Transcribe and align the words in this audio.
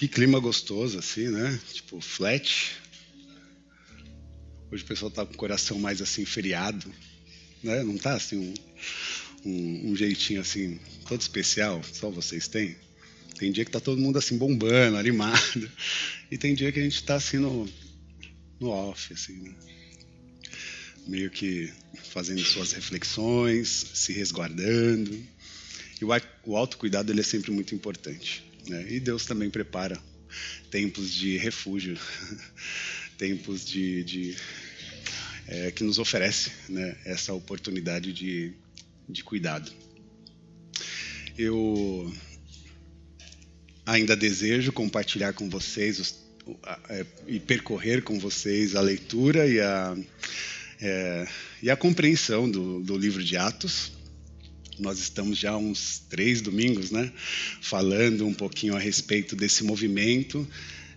Que 0.00 0.08
clima 0.08 0.40
gostoso, 0.40 0.98
assim, 0.98 1.28
né? 1.28 1.60
Tipo, 1.74 2.00
flat. 2.00 2.74
Hoje 4.72 4.82
o 4.82 4.86
pessoal 4.86 5.10
tá 5.10 5.26
com 5.26 5.34
o 5.34 5.36
coração 5.36 5.78
mais 5.78 6.00
assim, 6.00 6.24
feriado. 6.24 6.90
Né? 7.62 7.82
Não 7.82 7.98
tá 7.98 8.14
assim 8.14 8.38
um, 8.38 8.54
um, 9.44 9.90
um 9.90 9.94
jeitinho 9.94 10.40
assim, 10.40 10.80
todo 11.06 11.20
especial, 11.20 11.82
só 11.84 12.08
vocês 12.08 12.48
têm? 12.48 12.76
Tem 13.38 13.52
dia 13.52 13.62
que 13.62 13.70
tá 13.70 13.78
todo 13.78 14.00
mundo 14.00 14.16
assim 14.16 14.38
bombando, 14.38 14.96
animado. 14.96 15.70
E 16.30 16.38
tem 16.38 16.54
dia 16.54 16.72
que 16.72 16.80
a 16.80 16.82
gente 16.82 17.04
tá 17.04 17.16
assim 17.16 17.36
no, 17.36 17.68
no 18.58 18.70
off, 18.70 19.12
assim, 19.12 19.34
né? 19.34 19.54
Meio 21.06 21.30
que 21.30 21.70
fazendo 22.10 22.42
suas 22.42 22.72
reflexões, 22.72 23.68
se 23.92 24.14
resguardando. 24.14 25.12
E 26.00 26.04
o, 26.06 26.08
o 26.46 26.56
autocuidado 26.56 27.12
ele 27.12 27.20
é 27.20 27.24
sempre 27.24 27.50
muito 27.50 27.74
importante. 27.74 28.48
Né? 28.68 28.86
E 28.88 29.00
Deus 29.00 29.24
também 29.24 29.50
prepara 29.50 30.00
tempos 30.70 31.12
de 31.12 31.36
refúgio, 31.36 31.98
tempos 33.18 33.64
de, 33.64 34.04
de 34.04 34.36
é, 35.46 35.70
que 35.70 35.82
nos 35.82 35.98
oferece 35.98 36.52
né, 36.68 36.96
essa 37.04 37.32
oportunidade 37.32 38.12
de, 38.12 38.52
de 39.08 39.24
cuidado. 39.24 39.72
Eu 41.36 42.14
ainda 43.84 44.16
desejo 44.16 44.72
compartilhar 44.72 45.32
com 45.32 45.48
vocês 45.48 45.98
os, 45.98 46.14
é, 46.88 47.04
e 47.26 47.40
percorrer 47.40 48.02
com 48.02 48.18
vocês 48.18 48.74
a 48.76 48.80
leitura 48.80 49.46
e 49.46 49.60
a, 49.60 49.96
é, 50.80 51.28
e 51.62 51.70
a 51.70 51.76
compreensão 51.76 52.50
do, 52.50 52.80
do 52.80 52.96
livro 52.96 53.22
de 53.22 53.36
Atos. 53.36 53.92
Nós 54.80 54.98
estamos 54.98 55.36
já 55.38 55.56
uns 55.56 56.02
três 56.08 56.40
domingos, 56.40 56.90
né, 56.90 57.12
falando 57.60 58.26
um 58.26 58.32
pouquinho 58.32 58.74
a 58.74 58.78
respeito 58.78 59.36
desse 59.36 59.62
movimento 59.62 60.48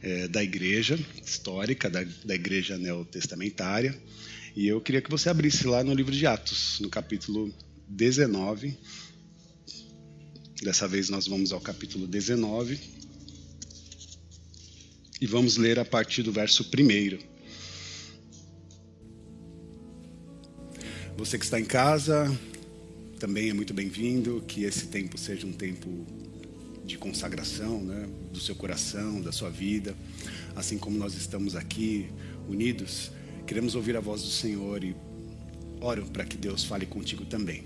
é, 0.01 0.27
da 0.27 0.41
igreja 0.41 0.97
histórica, 1.25 1.89
da, 1.89 2.03
da 2.23 2.33
igreja 2.33 2.77
neotestamentária. 2.77 3.97
E 4.55 4.67
eu 4.67 4.80
queria 4.80 5.02
que 5.02 5.09
você 5.09 5.30
abrisse 5.30 5.67
lá 5.67 5.83
no 5.83 5.93
livro 5.93 6.13
de 6.13 6.25
Atos, 6.25 6.80
no 6.80 6.89
capítulo 6.89 7.53
19. 7.88 8.77
Dessa 10.61 10.88
vez 10.88 11.09
nós 11.09 11.27
vamos 11.27 11.52
ao 11.52 11.59
capítulo 11.59 12.08
19 12.08 12.80
e 15.19 15.27
vamos 15.27 15.58
ler 15.58 15.77
a 15.77 15.86
partir 15.86 16.23
do 16.23 16.31
verso 16.31 16.63
1. 16.63 17.33
Você 21.17 21.38
que 21.38 21.45
está 21.45 21.59
em 21.59 21.65
casa, 21.65 22.30
também 23.23 23.49
é 23.49 23.53
muito 23.53 23.73
bem-vindo. 23.73 24.43
Que 24.45 24.66
esse 24.66 24.88
tempo 24.88 25.17
seja 25.17 25.47
um 25.47 25.53
tempo 25.53 26.05
de 26.83 26.97
consagração 26.97 27.81
né, 27.81 28.09
do 28.33 28.39
seu 28.41 28.53
coração, 28.53 29.21
da 29.21 29.31
sua 29.31 29.49
vida. 29.49 29.95
Assim 30.53 30.77
como 30.77 30.97
nós 30.97 31.13
estamos 31.13 31.55
aqui 31.55 32.09
unidos, 32.49 33.13
queremos 33.47 33.75
ouvir 33.75 33.95
a 33.95 34.02
voz 34.02 34.21
do 34.23 34.27
Senhor 34.27 34.83
e 34.83 34.93
oro 35.80 36.05
para 36.07 36.25
que 36.25 36.35
Deus 36.35 36.65
fale 36.65 36.85
contigo 36.85 37.23
também. 37.23 37.63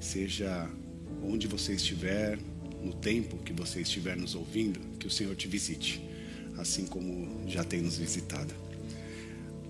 Seja 0.00 0.66
onde 1.22 1.46
você 1.46 1.74
estiver, 1.74 2.38
no 2.82 2.94
tempo 2.94 3.36
que 3.36 3.52
você 3.52 3.82
estiver 3.82 4.16
nos 4.16 4.34
ouvindo, 4.34 4.80
que 4.96 5.06
o 5.06 5.10
Senhor 5.10 5.36
te 5.36 5.46
visite, 5.46 6.02
assim 6.56 6.86
como 6.86 7.46
já 7.46 7.62
tem 7.62 7.82
nos 7.82 7.98
visitado. 7.98 8.54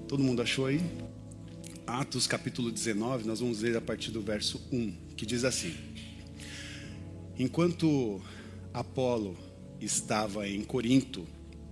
Todo 0.07 0.23
mundo 0.23 0.41
achou 0.41 0.67
aí? 0.67 0.81
Atos 1.91 2.25
capítulo 2.25 2.71
19, 2.71 3.27
nós 3.27 3.41
vamos 3.41 3.63
ler 3.63 3.77
a 3.77 3.81
partir 3.81 4.13
do 4.13 4.23
verso 4.23 4.61
1, 4.71 4.93
que 5.17 5.27
diz 5.27 5.43
assim: 5.43 5.75
Enquanto 7.37 8.23
Apolo 8.73 9.37
estava 9.81 10.49
em 10.49 10.63
Corinto, 10.63 11.27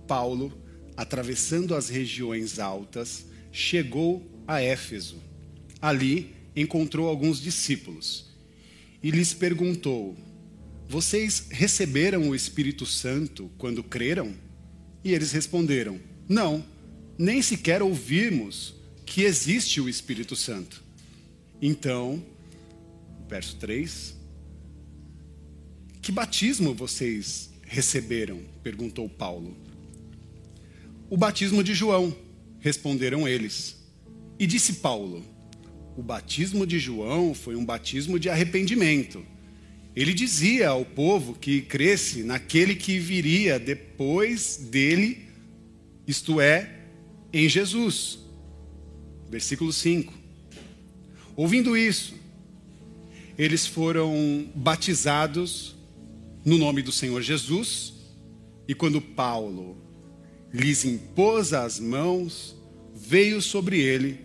Paulo, 0.05 0.51
atravessando 0.97 1.73
as 1.73 1.87
regiões 1.87 2.59
altas, 2.59 3.27
chegou 3.49 4.21
a 4.45 4.61
Éfeso. 4.61 5.15
Ali 5.81 6.35
encontrou 6.53 7.07
alguns 7.07 7.39
discípulos 7.39 8.25
e 9.01 9.11
lhes 9.11 9.33
perguntou: 9.33 10.17
Vocês 10.85 11.47
receberam 11.49 12.27
o 12.27 12.35
Espírito 12.35 12.85
Santo 12.85 13.49
quando 13.57 13.81
creram? 13.81 14.35
E 15.01 15.13
eles 15.13 15.31
responderam: 15.31 15.97
Não, 16.27 16.61
nem 17.17 17.41
sequer 17.41 17.81
ouvimos 17.81 18.78
que 19.09 19.23
existe 19.23 19.81
o 19.81 19.89
Espírito 19.89 20.35
Santo. 20.35 20.83
Então, 21.59 22.23
verso 23.27 23.55
3: 23.57 24.15
Que 25.99 26.11
batismo 26.11 26.75
vocês 26.75 27.49
receberam? 27.65 28.39
perguntou 28.61 29.09
Paulo. 29.09 29.57
O 31.09 31.17
batismo 31.17 31.63
de 31.63 31.73
João, 31.73 32.15
responderam 32.59 33.27
eles. 33.27 33.77
E 34.37 34.45
disse 34.45 34.73
Paulo: 34.73 35.25
O 35.97 36.03
batismo 36.03 36.65
de 36.67 36.77
João 36.77 37.33
foi 37.33 37.55
um 37.55 37.65
batismo 37.65 38.19
de 38.19 38.29
arrependimento. 38.29 39.25
Ele 39.95 40.13
dizia 40.13 40.69
ao 40.69 40.85
povo 40.85 41.33
que 41.33 41.61
cresce 41.61 42.21
naquele 42.21 42.75
que 42.75 42.99
viria 42.99 43.57
depois 43.57 44.55
dele, 44.55 45.25
isto 46.05 46.39
é, 46.39 46.85
em 47.33 47.49
Jesus. 47.49 48.28
Versículo 49.29 49.71
5. 49.71 50.13
Ouvindo 51.35 51.77
isso, 51.77 52.15
eles 53.37 53.65
foram 53.65 54.49
batizados 54.53 55.75
no 56.43 56.57
nome 56.57 56.81
do 56.81 56.91
Senhor 56.91 57.21
Jesus, 57.21 57.93
e 58.67 58.75
quando 58.75 59.01
Paulo 59.01 59.77
lhes 60.53 60.83
impôs 60.83 61.53
as 61.53 61.79
mãos, 61.79 62.55
veio 62.93 63.41
sobre 63.41 63.79
ele, 63.79 64.19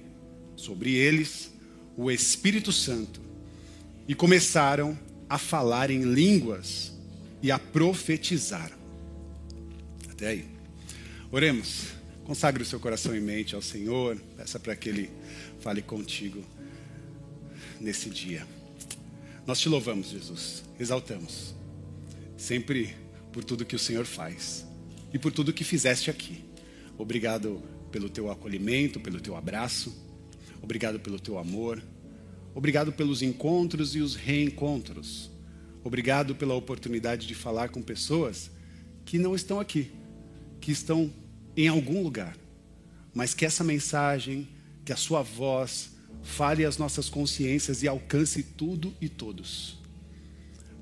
sobre 0.57 0.95
eles, 0.95 1.53
o 1.97 2.11
Espírito 2.11 2.73
Santo, 2.73 3.21
e 4.09 4.15
começaram 4.15 4.99
a 5.29 5.39
falar 5.39 5.91
em 5.91 6.03
línguas 6.03 6.93
e 7.43 7.51
a 7.51 7.59
profetizar. 7.59 8.73
Até 10.11 10.29
aí. 10.29 10.45
Oremos. 11.31 11.94
Consagre 12.25 12.63
o 12.63 12.67
seu 12.67 12.81
coração 12.81 13.15
e 13.15 13.21
mente 13.21 13.55
ao 13.55 13.61
Senhor. 13.61 14.17
Peça 14.37 14.59
para 14.59 14.75
que 14.75 14.89
Ele 14.89 15.11
fale 15.61 15.83
contigo 15.83 16.43
nesse 17.81 18.09
dia. 18.09 18.47
Nós 19.47 19.61
te 19.61 19.69
louvamos, 19.69 20.09
Jesus. 20.09 20.65
Exaltamos. 20.81 21.55
Sempre 22.37 22.97
por 23.31 23.45
tudo 23.45 23.65
que 23.65 23.77
o 23.77 23.79
Senhor 23.79 24.07
faz 24.07 24.67
e 25.13 25.19
por 25.19 25.33
tudo 25.33 25.53
que 25.53 25.65
fizeste 25.65 26.11
aqui. 26.11 26.45
Obrigado 26.97 27.63
pelo 27.93 28.09
teu 28.09 28.31
acolhimento, 28.31 28.99
pelo 28.99 29.21
teu 29.21 29.37
abraço. 29.37 29.95
Obrigado 30.63 30.99
pelo 30.99 31.21
teu 31.21 31.39
amor. 31.39 31.83
Obrigado 32.55 32.93
pelos 32.93 33.21
encontros 33.21 33.95
e 33.95 34.01
os 34.01 34.15
reencontros. 34.15 35.31
Obrigado 35.83 36.35
pela 36.35 36.55
oportunidade 36.55 37.27
de 37.27 37.35
falar 37.35 37.69
com 37.69 37.83
pessoas 37.83 38.51
que 39.05 39.19
não 39.19 39.35
estão 39.35 39.61
aqui, 39.61 39.91
que 40.61 40.73
estão 40.73 41.13
em 41.57 41.69
algum 41.69 42.03
lugar, 42.03 42.37
mas 43.13 43.35
que 43.35 43.45
essa 43.45 43.63
mensagem, 43.63 44.49
que 44.85 44.93
a 44.93 44.97
sua 44.97 45.23
voz 45.23 45.91
fale 46.23 46.65
às 46.65 46.79
nossas 46.79 47.09
consciências 47.09 47.83
e 47.83 47.89
alcance 47.89 48.43
tudo 48.43 48.95
e 49.01 49.09
todos. 49.09 49.79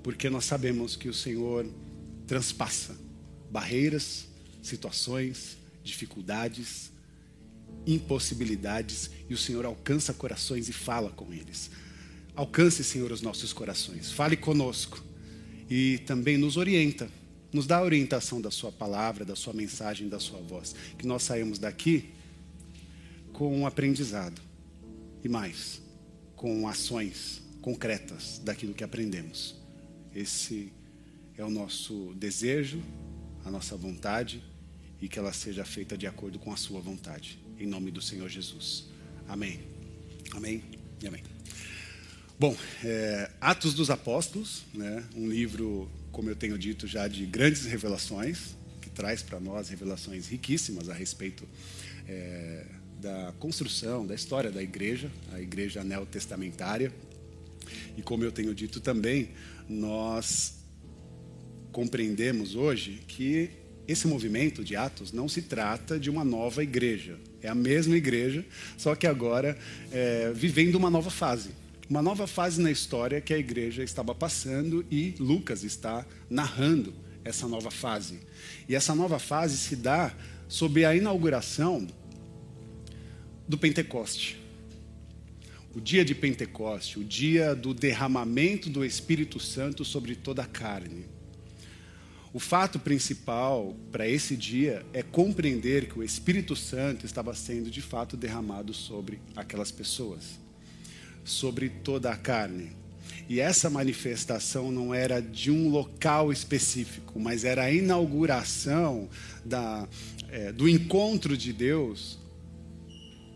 Porque 0.02 0.30
nós 0.30 0.44
sabemos 0.44 0.96
que 0.96 1.08
o 1.08 1.14
Senhor 1.14 1.66
transpassa 2.26 2.96
barreiras, 3.50 4.26
situações, 4.62 5.58
dificuldades, 5.84 6.90
impossibilidades 7.86 9.10
e 9.28 9.34
o 9.34 9.38
Senhor 9.38 9.66
alcança 9.66 10.14
corações 10.14 10.68
e 10.68 10.72
fala 10.72 11.10
com 11.10 11.32
eles. 11.32 11.70
Alcance, 12.34 12.82
Senhor, 12.82 13.12
os 13.12 13.20
nossos 13.20 13.52
corações. 13.52 14.10
Fale 14.10 14.36
conosco 14.36 15.04
e 15.68 15.98
também 16.06 16.38
nos 16.38 16.56
orienta 16.56 17.10
nos 17.52 17.66
dá 17.66 17.78
a 17.78 17.82
orientação 17.82 18.40
da 18.40 18.50
Sua 18.50 18.72
palavra, 18.72 19.24
da 19.24 19.36
Sua 19.36 19.52
mensagem, 19.52 20.08
da 20.08 20.18
Sua 20.18 20.40
voz. 20.40 20.74
Que 20.98 21.06
nós 21.06 21.22
saímos 21.22 21.58
daqui 21.58 22.10
com 23.32 23.56
um 23.56 23.66
aprendizado 23.66 24.40
e 25.22 25.28
mais, 25.28 25.80
com 26.34 26.66
ações 26.66 27.42
concretas 27.60 28.40
daquilo 28.42 28.74
que 28.74 28.82
aprendemos. 28.82 29.54
Esse 30.14 30.72
é 31.36 31.44
o 31.44 31.50
nosso 31.50 32.14
desejo, 32.14 32.82
a 33.44 33.50
nossa 33.50 33.76
vontade 33.76 34.42
e 35.00 35.08
que 35.08 35.18
ela 35.18 35.32
seja 35.32 35.64
feita 35.64 35.96
de 35.96 36.06
acordo 36.06 36.38
com 36.38 36.52
a 36.52 36.56
Sua 36.56 36.80
vontade. 36.80 37.38
Em 37.58 37.66
nome 37.66 37.90
do 37.90 38.00
Senhor 38.00 38.28
Jesus. 38.28 38.86
Amém. 39.28 39.60
Amém 40.32 40.62
e 41.02 41.06
amém. 41.06 41.22
Bom, 42.38 42.56
é, 42.82 43.30
Atos 43.40 43.74
dos 43.74 43.90
Apóstolos, 43.90 44.64
né, 44.74 45.04
um 45.14 45.28
livro 45.28 45.90
como 46.12 46.28
eu 46.28 46.36
tenho 46.36 46.58
dito 46.58 46.86
já, 46.86 47.08
de 47.08 47.24
grandes 47.24 47.64
revelações, 47.64 48.54
que 48.80 48.90
traz 48.90 49.22
para 49.22 49.40
nós 49.40 49.70
revelações 49.70 50.28
riquíssimas 50.28 50.88
a 50.88 50.94
respeito 50.94 51.48
é, 52.06 52.66
da 53.00 53.32
construção, 53.38 54.06
da 54.06 54.14
história 54.14 54.50
da 54.50 54.62
igreja, 54.62 55.10
a 55.32 55.40
igreja 55.40 55.82
neotestamentária. 55.82 56.92
E 57.96 58.02
como 58.02 58.22
eu 58.22 58.30
tenho 58.30 58.54
dito 58.54 58.80
também, 58.80 59.30
nós 59.68 60.58
compreendemos 61.72 62.54
hoje 62.54 63.00
que 63.08 63.50
esse 63.88 64.06
movimento 64.06 64.62
de 64.62 64.76
Atos 64.76 65.12
não 65.12 65.28
se 65.28 65.42
trata 65.42 65.98
de 65.98 66.10
uma 66.10 66.24
nova 66.24 66.62
igreja. 66.62 67.18
É 67.40 67.48
a 67.48 67.54
mesma 67.54 67.96
igreja, 67.96 68.44
só 68.76 68.94
que 68.94 69.06
agora 69.06 69.58
é, 69.90 70.30
vivendo 70.34 70.76
uma 70.76 70.90
nova 70.90 71.10
fase. 71.10 71.50
Uma 71.92 72.00
nova 72.00 72.26
fase 72.26 72.58
na 72.58 72.70
história 72.70 73.20
que 73.20 73.34
a 73.34 73.38
igreja 73.38 73.84
estava 73.84 74.14
passando 74.14 74.82
e 74.90 75.14
Lucas 75.18 75.62
está 75.62 76.06
narrando 76.30 76.94
essa 77.22 77.46
nova 77.46 77.70
fase. 77.70 78.20
E 78.66 78.74
essa 78.74 78.94
nova 78.94 79.18
fase 79.18 79.58
se 79.58 79.76
dá 79.76 80.10
sob 80.48 80.86
a 80.86 80.96
inauguração 80.96 81.86
do 83.46 83.58
Pentecoste. 83.58 84.40
O 85.74 85.82
dia 85.82 86.02
de 86.02 86.14
Pentecoste, 86.14 86.98
o 86.98 87.04
dia 87.04 87.54
do 87.54 87.74
derramamento 87.74 88.70
do 88.70 88.82
Espírito 88.82 89.38
Santo 89.38 89.84
sobre 89.84 90.16
toda 90.16 90.44
a 90.44 90.46
carne. 90.46 91.04
O 92.32 92.38
fato 92.38 92.78
principal 92.78 93.76
para 93.90 94.08
esse 94.08 94.34
dia 94.34 94.82
é 94.94 95.02
compreender 95.02 95.90
que 95.90 95.98
o 95.98 96.02
Espírito 96.02 96.56
Santo 96.56 97.04
estava 97.04 97.34
sendo 97.34 97.70
de 97.70 97.82
fato 97.82 98.16
derramado 98.16 98.72
sobre 98.72 99.20
aquelas 99.36 99.70
pessoas, 99.70 100.40
sobre 101.24 101.68
toda 101.68 102.10
a 102.10 102.16
carne. 102.16 102.72
E 103.28 103.40
essa 103.40 103.70
manifestação 103.70 104.70
não 104.70 104.92
era 104.92 105.20
de 105.20 105.50
um 105.50 105.68
local 105.68 106.32
específico, 106.32 107.18
mas 107.18 107.44
era 107.44 107.64
a 107.64 107.72
inauguração 107.72 109.08
da, 109.44 109.88
é, 110.28 110.52
do 110.52 110.68
encontro 110.68 111.36
de 111.36 111.52
Deus 111.52 112.18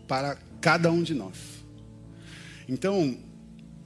para 0.07 0.35
cada 0.61 0.91
um 0.91 1.01
de 1.01 1.13
nós. 1.13 1.37
Então, 2.67 3.17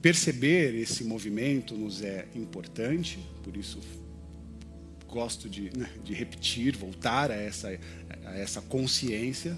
perceber 0.00 0.74
esse 0.74 1.04
movimento 1.04 1.76
nos 1.76 2.02
é 2.02 2.26
importante, 2.34 3.18
por 3.42 3.56
isso 3.56 3.78
gosto 5.12 5.48
de, 5.48 5.70
né, 5.76 5.90
de 6.02 6.14
repetir, 6.14 6.74
voltar 6.74 7.30
a 7.30 7.34
essa, 7.34 7.68
a 8.24 8.36
essa 8.36 8.62
consciência 8.62 9.56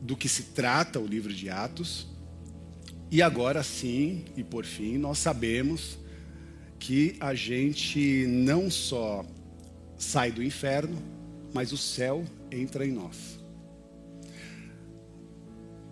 do 0.00 0.16
que 0.16 0.28
se 0.28 0.44
trata 0.44 0.98
o 0.98 1.06
livro 1.06 1.32
de 1.32 1.50
Atos. 1.50 2.08
E 3.10 3.22
agora 3.22 3.62
sim, 3.62 4.24
e 4.36 4.42
por 4.42 4.64
fim, 4.64 4.98
nós 4.98 5.18
sabemos 5.18 5.98
que 6.78 7.16
a 7.20 7.34
gente 7.34 8.26
não 8.26 8.70
só 8.70 9.24
sai 9.96 10.30
do 10.30 10.42
inferno, 10.42 10.96
mas 11.54 11.72
o 11.72 11.76
céu 11.76 12.24
entra 12.50 12.86
em 12.86 12.92
nós. 12.92 13.38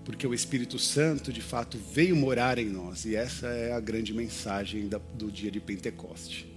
Porque 0.04 0.26
o 0.26 0.34
Espírito 0.34 0.78
Santo, 0.78 1.32
de 1.32 1.40
fato, 1.40 1.78
veio 1.78 2.14
morar 2.14 2.58
em 2.58 2.68
nós, 2.68 3.04
e 3.04 3.16
essa 3.16 3.46
é 3.46 3.72
a 3.72 3.80
grande 3.80 4.12
mensagem 4.12 4.88
do 5.14 5.30
dia 5.30 5.50
de 5.50 5.60
Pentecoste. 5.60 6.52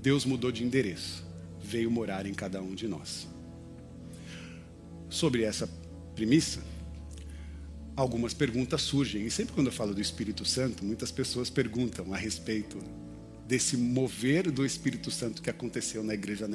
Deus 0.00 0.24
mudou 0.24 0.50
de 0.50 0.64
endereço 0.64 1.28
veio 1.68 1.90
morar 1.90 2.24
em 2.24 2.32
cada 2.32 2.62
um 2.62 2.74
de 2.74 2.88
nós. 2.88 3.28
Sobre 5.08 5.42
essa 5.42 5.68
premissa, 6.14 6.62
algumas 8.02 8.32
perguntas 8.32 8.82
surgem. 8.82 9.26
E 9.26 9.30
sempre 9.30 9.54
quando 9.54 9.66
eu 9.66 9.72
falo 9.72 9.94
do 9.94 10.00
Espírito 10.00 10.44
Santo, 10.44 10.84
muitas 10.84 11.10
pessoas 11.10 11.50
perguntam 11.50 12.12
a 12.14 12.16
respeito 12.16 12.78
desse 13.46 13.76
mover 13.76 14.50
do 14.50 14.64
Espírito 14.64 15.10
Santo 15.10 15.42
que 15.42 15.50
aconteceu 15.50 16.04
na 16.04 16.14
igreja 16.14 16.46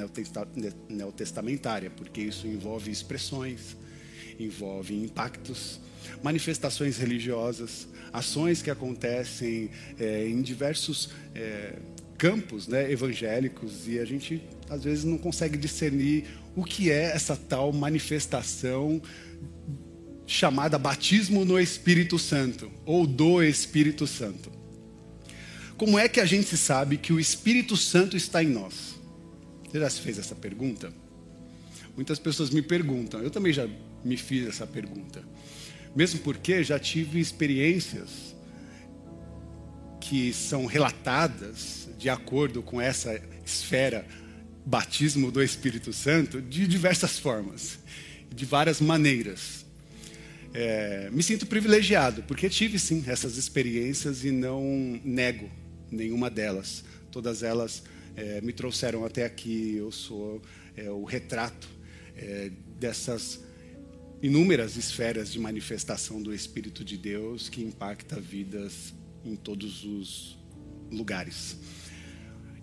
neotestamentária, 0.88 1.90
porque 1.90 2.20
isso 2.22 2.46
envolve 2.46 2.90
expressões, 2.90 3.76
envolve 4.38 4.94
impactos, 4.94 5.80
manifestações 6.22 6.96
religiosas, 6.96 7.88
ações 8.12 8.62
que 8.62 8.70
acontecem 8.70 9.70
é, 9.98 10.26
em 10.28 10.40
diversos 10.40 11.10
é, 11.34 11.78
campos 12.16 12.68
né, 12.68 12.90
evangélicos 12.90 13.88
e 13.88 13.98
a 13.98 14.04
gente 14.04 14.40
às 14.70 14.84
vezes 14.84 15.04
não 15.04 15.18
consegue 15.18 15.58
discernir 15.58 16.24
o 16.54 16.64
que 16.64 16.90
é 16.90 17.06
essa 17.06 17.36
tal 17.36 17.72
manifestação 17.72 19.02
chamada 20.26 20.78
batismo 20.78 21.44
no 21.44 21.58
Espírito 21.58 22.18
Santo 22.18 22.70
ou 22.84 23.06
do 23.06 23.42
Espírito 23.42 24.06
Santo. 24.06 24.50
Como 25.76 25.98
é 25.98 26.08
que 26.08 26.20
a 26.20 26.24
gente 26.24 26.56
sabe 26.56 26.96
que 26.96 27.12
o 27.12 27.20
Espírito 27.20 27.76
Santo 27.76 28.16
está 28.16 28.42
em 28.42 28.48
nós? 28.48 28.94
Você 29.68 29.80
já 29.80 29.90
se 29.90 30.00
fez 30.00 30.18
essa 30.18 30.34
pergunta? 30.34 30.92
Muitas 31.96 32.18
pessoas 32.18 32.50
me 32.50 32.62
perguntam, 32.62 33.20
eu 33.20 33.30
também 33.30 33.52
já 33.52 33.68
me 34.04 34.16
fiz 34.16 34.46
essa 34.46 34.66
pergunta. 34.66 35.22
Mesmo 35.94 36.20
porque 36.20 36.62
já 36.62 36.78
tive 36.78 37.20
experiências 37.20 38.34
que 40.00 40.32
são 40.32 40.66
relatadas 40.66 41.88
de 41.98 42.08
acordo 42.08 42.62
com 42.62 42.80
essa 42.80 43.20
esfera 43.44 44.06
batismo 44.66 45.30
do 45.30 45.42
Espírito 45.42 45.92
Santo 45.92 46.40
de 46.40 46.66
diversas 46.66 47.18
formas, 47.18 47.78
de 48.34 48.44
várias 48.44 48.80
maneiras. 48.80 49.63
É, 50.56 51.10
me 51.10 51.20
sinto 51.20 51.46
privilegiado, 51.46 52.22
porque 52.22 52.48
tive 52.48 52.78
sim 52.78 53.02
essas 53.08 53.36
experiências 53.36 54.24
e 54.24 54.30
não 54.30 54.62
nego 55.02 55.50
nenhuma 55.90 56.30
delas. 56.30 56.84
Todas 57.10 57.42
elas 57.42 57.82
é, 58.14 58.40
me 58.40 58.52
trouxeram 58.52 59.04
até 59.04 59.24
aqui. 59.24 59.74
Eu 59.74 59.90
sou 59.90 60.40
é, 60.76 60.88
o 60.88 61.02
retrato 61.02 61.68
é, 62.16 62.52
dessas 62.78 63.40
inúmeras 64.22 64.76
esferas 64.76 65.32
de 65.32 65.40
manifestação 65.40 66.22
do 66.22 66.32
Espírito 66.32 66.84
de 66.84 66.96
Deus 66.96 67.48
que 67.48 67.60
impacta 67.60 68.20
vidas 68.20 68.94
em 69.24 69.34
todos 69.34 69.84
os 69.84 70.38
lugares. 70.88 71.56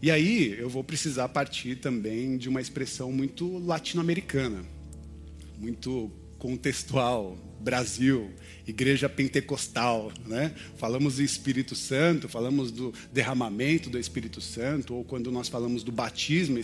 E 0.01 0.09
aí 0.09 0.55
eu 0.57 0.69
vou 0.69 0.83
precisar 0.83 1.27
partir 1.27 1.75
também 1.75 2.38
de 2.38 2.47
uma 2.47 2.61
expressão 2.61 3.11
muito 3.11 3.57
latino-americana, 3.57 4.63
muito 5.59 6.09
contextual, 6.39 7.38
Brasil, 7.62 8.31
igreja 8.68 9.08
pentecostal, 9.08 10.12
né? 10.25 10.54
Falamos 10.78 11.16
do 11.16 11.24
Espírito 11.24 11.75
Santo, 11.75 12.28
falamos 12.28 12.72
do 12.72 12.94
derramamento 13.13 13.90
do 13.90 14.00
Espírito 14.00 14.42
Santo, 14.42 14.96
ou 14.96 15.04
quando 15.04 15.31
nós 15.31 15.48
falamos 15.48 15.84
do 15.84 15.92
batismo 15.92 16.60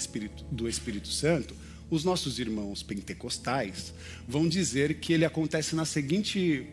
do 0.51 0.67
Espírito 0.67 1.07
Santo, 1.07 1.55
os 1.89 2.03
nossos 2.03 2.39
irmãos 2.39 2.83
pentecostais 2.83 3.93
vão 4.27 4.47
dizer 4.47 4.95
que 4.95 5.13
ele 5.13 5.23
acontece 5.23 5.75
na 5.75 5.85
seguinte 5.85 6.67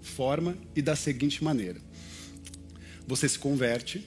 forma 0.00 0.56
e 0.74 0.80
da 0.80 0.96
seguinte 0.96 1.42
maneira: 1.42 1.80
você 3.06 3.28
se 3.28 3.38
converte, 3.38 4.06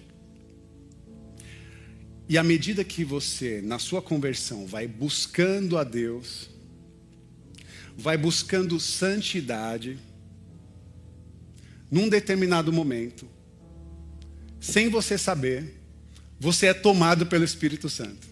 e 2.27 2.37
à 2.37 2.43
medida 2.43 2.83
que 2.83 3.03
você, 3.03 3.61
na 3.61 3.79
sua 3.79 4.01
conversão, 4.01 4.65
vai 4.65 4.87
buscando 4.87 5.77
a 5.77 5.83
Deus, 5.83 6.49
vai 7.99 8.17
buscando 8.17 8.79
santidade, 8.79 9.99
num 11.91 12.07
determinado 12.07 12.71
momento, 12.71 13.27
sem 14.59 14.89
você 14.89 15.17
saber, 15.17 15.81
você 16.39 16.67
é 16.67 16.73
tomado 16.73 17.25
pelo 17.25 17.43
Espírito 17.43 17.89
Santo. 17.89 18.27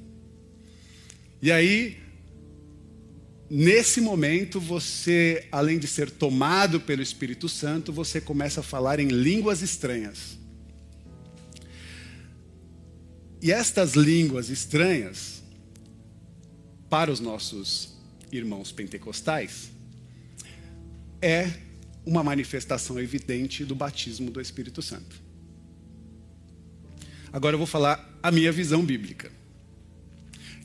E 1.41 1.51
aí, 1.51 1.97
nesse 3.49 3.99
momento, 3.99 4.59
você, 4.59 5.45
além 5.51 5.77
de 5.77 5.87
ser 5.87 6.09
tomado 6.09 6.79
pelo 6.79 7.01
Espírito 7.01 7.49
Santo, 7.49 7.91
você 7.91 8.21
começa 8.21 8.61
a 8.61 8.63
falar 8.63 9.01
em 9.01 9.09
línguas 9.09 9.61
estranhas. 9.61 10.37
E 13.41 13.51
estas 13.51 13.95
línguas 13.95 14.49
estranhas, 14.49 15.43
para 16.89 17.11
os 17.11 17.19
nossos 17.19 17.96
irmãos 18.31 18.71
pentecostais, 18.71 19.69
é 21.21 21.51
uma 22.05 22.23
manifestação 22.23 22.99
evidente 22.99 23.65
do 23.65 23.75
batismo 23.75 24.31
do 24.31 24.39
Espírito 24.39 24.81
Santo. 24.81 25.21
Agora 27.31 27.55
eu 27.55 27.57
vou 27.57 27.67
falar 27.67 28.17
a 28.23 28.31
minha 28.31 28.51
visão 28.51 28.83
bíblica, 28.83 29.31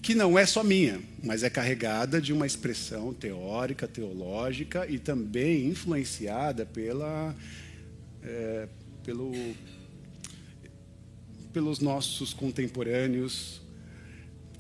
que 0.02 0.14
não 0.14 0.38
é 0.38 0.47
só 0.47 0.62
minha, 0.62 1.00
mas 1.23 1.42
é 1.42 1.50
carregada 1.50 2.21
de 2.21 2.33
uma 2.33 2.47
expressão 2.47 3.12
teórica, 3.12 3.88
teológica 3.88 4.87
e 4.88 4.99
também 4.99 5.69
influenciada 5.69 6.64
pela, 6.66 7.35
é, 8.23 8.69
pelo 9.04 9.33
pelos 11.52 11.81
nossos 11.81 12.33
contemporâneos, 12.33 13.61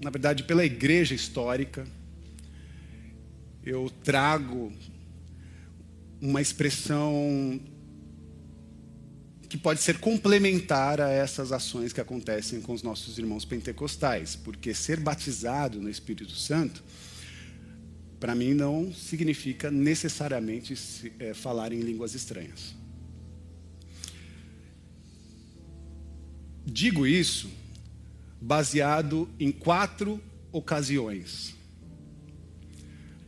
na 0.00 0.10
verdade, 0.10 0.44
pela 0.44 0.64
igreja 0.64 1.14
histórica. 1.14 1.86
Eu 3.64 3.88
trago 4.02 4.72
uma 6.20 6.40
expressão 6.40 7.60
que 9.48 9.56
pode 9.56 9.80
ser 9.80 9.98
complementar 9.98 11.00
a 11.00 11.10
essas 11.10 11.52
ações 11.52 11.92
que 11.92 12.00
acontecem 12.00 12.60
com 12.60 12.72
os 12.72 12.82
nossos 12.82 13.18
irmãos 13.18 13.44
pentecostais, 13.44 14.34
porque 14.34 14.74
ser 14.74 14.98
batizado 14.98 15.80
no 15.80 15.88
Espírito 15.88 16.32
Santo, 16.32 16.82
para 18.18 18.34
mim, 18.34 18.52
não 18.52 18.92
significa 18.92 19.70
necessariamente 19.70 21.12
é, 21.20 21.32
falar 21.32 21.72
em 21.72 21.80
línguas 21.80 22.14
estranhas. 22.14 22.74
Digo 26.66 27.06
isso 27.06 27.48
baseado 28.40 29.28
em 29.38 29.52
quatro 29.52 30.20
ocasiões 30.50 31.61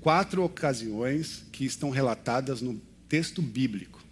quatro 0.05 0.45
ocasiões 0.45 1.47
que 1.51 1.65
estão 1.65 1.89
relatadas 1.89 2.61
no 2.61 2.79
texto 3.09 3.41
bíblico. 3.41 4.05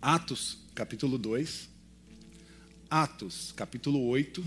Atos, 0.00 0.60
capítulo 0.74 1.18
2, 1.18 1.68
Atos, 2.88 3.52
capítulo 3.54 4.02
8, 4.06 4.42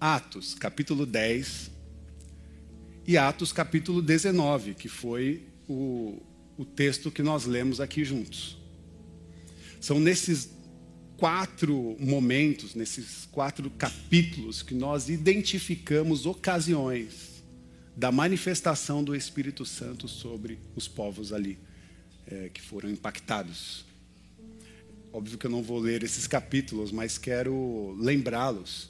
Atos, 0.00 0.54
capítulo 0.54 1.04
10 1.04 1.70
e 3.06 3.18
Atos, 3.18 3.52
capítulo 3.52 4.00
19, 4.00 4.72
que 4.72 4.88
foi 4.88 5.46
o, 5.68 6.18
o 6.56 6.64
texto 6.64 7.10
que 7.10 7.22
nós 7.22 7.44
lemos 7.44 7.82
aqui 7.82 8.06
juntos. 8.06 8.56
São 9.78 10.00
nesses 10.00 10.48
quatro 11.18 11.98
momentos, 12.00 12.74
nesses 12.74 13.28
quatro 13.30 13.68
capítulos, 13.72 14.62
que 14.62 14.74
nós 14.74 15.10
identificamos 15.10 16.24
ocasiões 16.24 17.31
da 17.96 18.10
manifestação 18.10 19.04
do 19.04 19.14
Espírito 19.14 19.64
Santo 19.64 20.08
sobre 20.08 20.58
os 20.74 20.88
povos 20.88 21.32
ali 21.32 21.58
é, 22.26 22.48
que 22.48 22.60
foram 22.60 22.90
impactados. 22.90 23.84
Óbvio 25.12 25.36
que 25.36 25.46
eu 25.46 25.50
não 25.50 25.62
vou 25.62 25.78
ler 25.78 26.02
esses 26.02 26.26
capítulos, 26.26 26.90
mas 26.90 27.18
quero 27.18 27.94
lembrá-los 28.00 28.88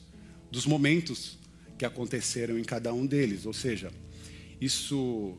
dos 0.51 0.67
momentos 0.67 1.37
que 1.77 1.85
aconteceram 1.85 2.59
em 2.59 2.63
cada 2.63 2.95
um 2.95 3.05
deles. 3.05 3.45
Ou 3.45 3.53
seja, 3.53 3.91
isso 4.61 5.37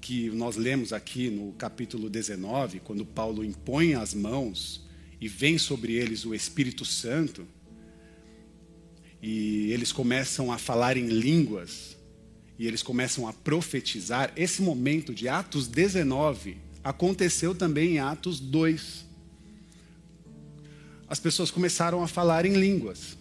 que 0.00 0.30
nós 0.30 0.56
lemos 0.56 0.92
aqui 0.92 1.30
no 1.30 1.52
capítulo 1.52 2.10
19, 2.10 2.80
quando 2.80 3.04
Paulo 3.04 3.44
impõe 3.44 3.94
as 3.94 4.14
mãos 4.14 4.84
e 5.20 5.28
vem 5.28 5.58
sobre 5.58 5.94
eles 5.94 6.24
o 6.24 6.34
Espírito 6.34 6.84
Santo, 6.84 7.46
e 9.22 9.70
eles 9.72 9.92
começam 9.92 10.52
a 10.52 10.58
falar 10.58 10.96
em 10.96 11.06
línguas, 11.06 11.95
e 12.58 12.66
eles 12.66 12.82
começam 12.82 13.28
a 13.28 13.32
profetizar, 13.32 14.32
esse 14.36 14.62
momento 14.62 15.14
de 15.14 15.28
Atos 15.28 15.66
19 15.66 16.56
aconteceu 16.82 17.54
também 17.54 17.94
em 17.94 17.98
Atos 17.98 18.40
2. 18.40 19.04
As 21.08 21.20
pessoas 21.20 21.50
começaram 21.50 22.02
a 22.02 22.08
falar 22.08 22.46
em 22.46 22.54
línguas. 22.54 23.16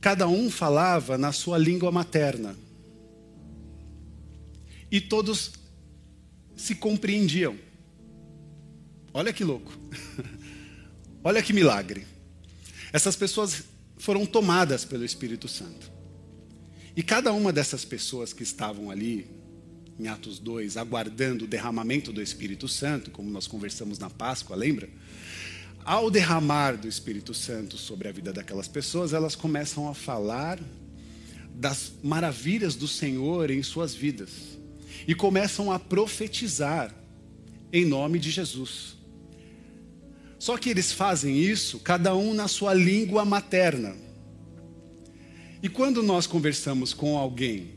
Cada 0.00 0.28
um 0.28 0.50
falava 0.50 1.16
na 1.16 1.32
sua 1.32 1.58
língua 1.58 1.90
materna. 1.90 2.56
E 4.90 5.00
todos 5.00 5.52
se 6.56 6.74
compreendiam. 6.74 7.56
Olha 9.12 9.32
que 9.32 9.44
louco. 9.44 9.72
Olha 11.24 11.42
que 11.42 11.52
milagre. 11.52 12.06
Essas 12.92 13.16
pessoas 13.16 13.64
foram 13.98 14.24
tomadas 14.26 14.84
pelo 14.84 15.04
Espírito 15.04 15.48
Santo. 15.48 15.89
E 16.96 17.02
cada 17.02 17.32
uma 17.32 17.52
dessas 17.52 17.84
pessoas 17.84 18.32
que 18.32 18.42
estavam 18.42 18.90
ali, 18.90 19.26
em 19.98 20.08
Atos 20.08 20.38
2, 20.38 20.76
aguardando 20.76 21.44
o 21.44 21.48
derramamento 21.48 22.12
do 22.12 22.20
Espírito 22.20 22.66
Santo, 22.66 23.10
como 23.10 23.30
nós 23.30 23.46
conversamos 23.46 23.98
na 23.98 24.10
Páscoa, 24.10 24.56
lembra? 24.56 24.88
Ao 25.84 26.10
derramar 26.10 26.76
do 26.76 26.88
Espírito 26.88 27.32
Santo 27.32 27.76
sobre 27.76 28.08
a 28.08 28.12
vida 28.12 28.32
daquelas 28.32 28.68
pessoas, 28.68 29.12
elas 29.12 29.34
começam 29.34 29.88
a 29.88 29.94
falar 29.94 30.58
das 31.54 31.92
maravilhas 32.02 32.74
do 32.74 32.88
Senhor 32.88 33.50
em 33.50 33.62
suas 33.62 33.94
vidas 33.94 34.30
e 35.06 35.14
começam 35.14 35.70
a 35.70 35.78
profetizar 35.78 36.94
em 37.72 37.84
nome 37.84 38.18
de 38.18 38.30
Jesus. 38.30 38.96
Só 40.38 40.56
que 40.56 40.70
eles 40.70 40.90
fazem 40.90 41.38
isso, 41.38 41.78
cada 41.80 42.14
um 42.16 42.32
na 42.32 42.48
sua 42.48 42.72
língua 42.72 43.24
materna. 43.24 43.94
E 45.62 45.68
quando 45.68 46.02
nós 46.02 46.26
conversamos 46.26 46.94
com 46.94 47.18
alguém 47.18 47.72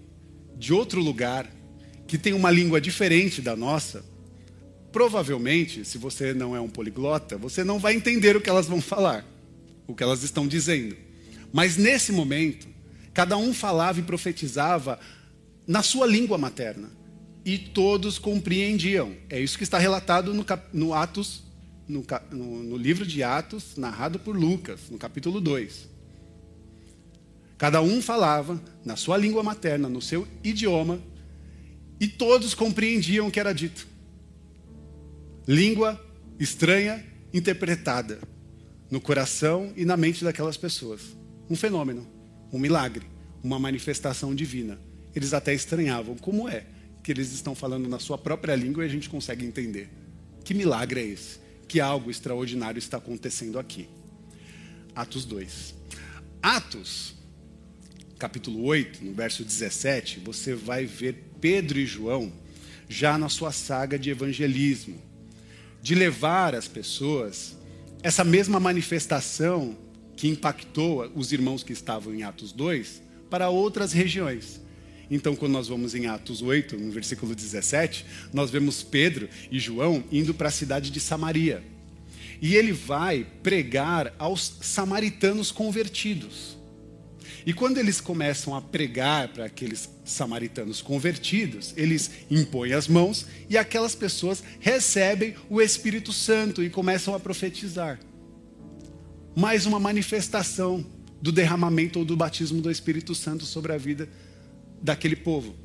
de 0.57 0.73
outro 0.73 1.01
lugar, 1.01 1.49
que 2.07 2.17
tem 2.17 2.33
uma 2.33 2.51
língua 2.51 2.79
diferente 2.79 3.41
da 3.41 3.55
nossa, 3.55 4.05
provavelmente, 4.91 5.83
se 5.83 5.97
você 5.97 6.33
não 6.33 6.55
é 6.55 6.61
um 6.61 6.69
poliglota, 6.69 7.37
você 7.37 7.63
não 7.63 7.79
vai 7.79 7.95
entender 7.95 8.35
o 8.35 8.41
que 8.41 8.49
elas 8.49 8.67
vão 8.67 8.81
falar, 8.81 9.25
o 9.87 9.93
que 9.93 10.03
elas 10.03 10.23
estão 10.23 10.47
dizendo. 10.47 10.95
Mas 11.51 11.75
nesse 11.75 12.11
momento, 12.11 12.67
cada 13.13 13.35
um 13.35 13.53
falava 13.53 13.99
e 13.99 14.03
profetizava 14.03 14.99
na 15.67 15.83
sua 15.83 16.05
língua 16.05 16.37
materna. 16.37 16.89
E 17.45 17.57
todos 17.57 18.17
compreendiam. 18.17 19.15
É 19.29 19.39
isso 19.39 19.57
que 19.57 19.65
está 19.65 19.77
relatado 19.77 20.33
no, 20.33 20.45
no 20.71 20.93
Atos 20.93 21.43
no, 21.87 22.05
no, 22.31 22.63
no 22.63 22.77
livro 22.77 23.05
de 23.05 23.21
Atos, 23.23 23.75
narrado 23.75 24.19
por 24.19 24.35
Lucas, 24.35 24.81
no 24.89 24.97
capítulo 24.97 25.41
2. 25.41 25.92
Cada 27.57 27.81
um 27.81 28.01
falava 28.01 28.62
na 28.83 28.95
sua 28.95 29.17
língua 29.17 29.43
materna, 29.43 29.88
no 29.88 30.01
seu 30.01 30.27
idioma, 30.43 31.00
e 32.00 32.07
todos 32.07 32.53
compreendiam 32.53 33.27
o 33.27 33.31
que 33.31 33.39
era 33.39 33.53
dito. 33.53 33.88
Língua 35.48 36.00
estranha 36.39 37.03
interpretada 37.33 38.19
no 38.89 39.00
coração 39.00 39.72
e 39.75 39.86
na 39.86 39.95
mente 39.95 40.24
daquelas 40.24 40.57
pessoas. 40.57 41.01
Um 41.50 41.55
fenômeno, 41.55 42.07
um 42.51 42.60
milagre, 42.60 43.05
uma 43.43 43.60
manifestação 43.60 44.33
divina. 44.33 44.79
Eles 45.15 45.33
até 45.33 45.53
estranhavam 45.53 46.15
como 46.15 46.50
é 46.50 46.65
que 47.03 47.12
eles 47.12 47.31
estão 47.31 47.53
falando 47.53 47.88
na 47.88 48.00
sua 48.00 48.17
própria 48.17 48.55
língua 48.55 48.83
e 48.83 48.88
a 48.88 48.89
gente 48.89 49.10
consegue 49.10 49.45
entender. 49.45 49.89
Que 50.43 50.53
milagre 50.53 51.01
é 51.01 51.05
esse? 51.05 51.43
que 51.74 51.79
algo 51.79 52.12
extraordinário 52.12 52.77
está 52.77 52.98
acontecendo 52.98 53.57
aqui. 53.57 53.89
Atos 54.95 55.25
2. 55.25 55.74
Atos, 56.39 57.15
capítulo 58.24 58.63
8, 58.63 59.03
no 59.03 59.12
verso 59.12 59.44
17, 59.44 60.22
você 60.24 60.56
vai 60.56 60.86
ver 60.86 61.25
Pedro 61.42 61.77
e 61.77 61.86
João 61.86 62.32
já 62.88 63.18
na 63.18 63.27
sua 63.27 63.51
saga 63.51 64.00
de 64.00 64.10
evangelismo, 64.10 64.96
de 65.82 65.94
levar 65.94 66.56
as 66.56 66.65
pessoas 66.65 67.58
essa 68.01 68.24
mesma 68.24 68.62
manifestação 68.62 69.77
que 70.15 70.30
impactou 70.30 71.12
os 71.13 71.34
irmãos 71.34 71.65
que 71.65 71.74
estavam 71.74 72.15
em 72.15 72.24
Atos 72.24 72.53
2 72.53 73.01
para 73.30 73.50
outras 73.50 73.92
regiões. 73.92 74.62
Então, 75.12 75.36
quando 75.36 75.51
nós 75.51 75.68
vamos 75.68 75.94
em 75.94 76.06
Atos 76.06 76.42
8, 76.42 76.77
no 76.77 76.94
versículo 76.94 77.36
17, 77.36 78.06
nós 78.32 78.50
vemos 78.50 78.82
Pedro 78.82 79.27
e 79.51 79.60
João 79.60 80.01
indo 80.10 80.34
para 80.34 80.48
a 80.48 80.51
cidade 80.51 80.92
de 80.92 81.00
Samaria. 81.01 81.62
E 82.42 82.56
ele 82.56 82.72
vai 82.72 83.27
pregar 83.44 84.15
aos 84.18 84.60
samaritanos 84.62 85.51
convertidos. 85.51 86.52
E 87.45 87.53
quando 87.53 87.77
eles 87.77 88.00
começam 88.00 88.55
a 88.55 88.62
pregar 88.62 89.27
para 89.29 89.45
aqueles 89.45 89.89
samaritanos 90.05 90.81
convertidos, 90.81 91.73
eles 91.75 92.09
impõem 92.31 92.73
as 92.73 92.88
mãos 92.88 93.25
e 93.50 93.57
aquelas 93.57 93.95
pessoas 93.95 94.43
recebem 94.59 95.35
o 95.50 95.62
Espírito 95.62 96.13
Santo 96.13 96.63
e 96.63 96.69
começam 96.69 97.13
a 97.13 97.19
profetizar. 97.19 98.00
Mais 99.35 99.65
uma 99.65 99.79
manifestação 99.79 100.85
do 101.21 101.31
derramamento 101.31 102.00
ou 102.00 102.05
do 102.05 102.15
batismo 102.15 102.62
do 102.62 102.71
Espírito 102.71 103.13
Santo 103.13 103.45
sobre 103.45 103.73
a 103.73 103.77
vida 103.77 104.07
daquele 104.81 105.15
povo. 105.15 105.55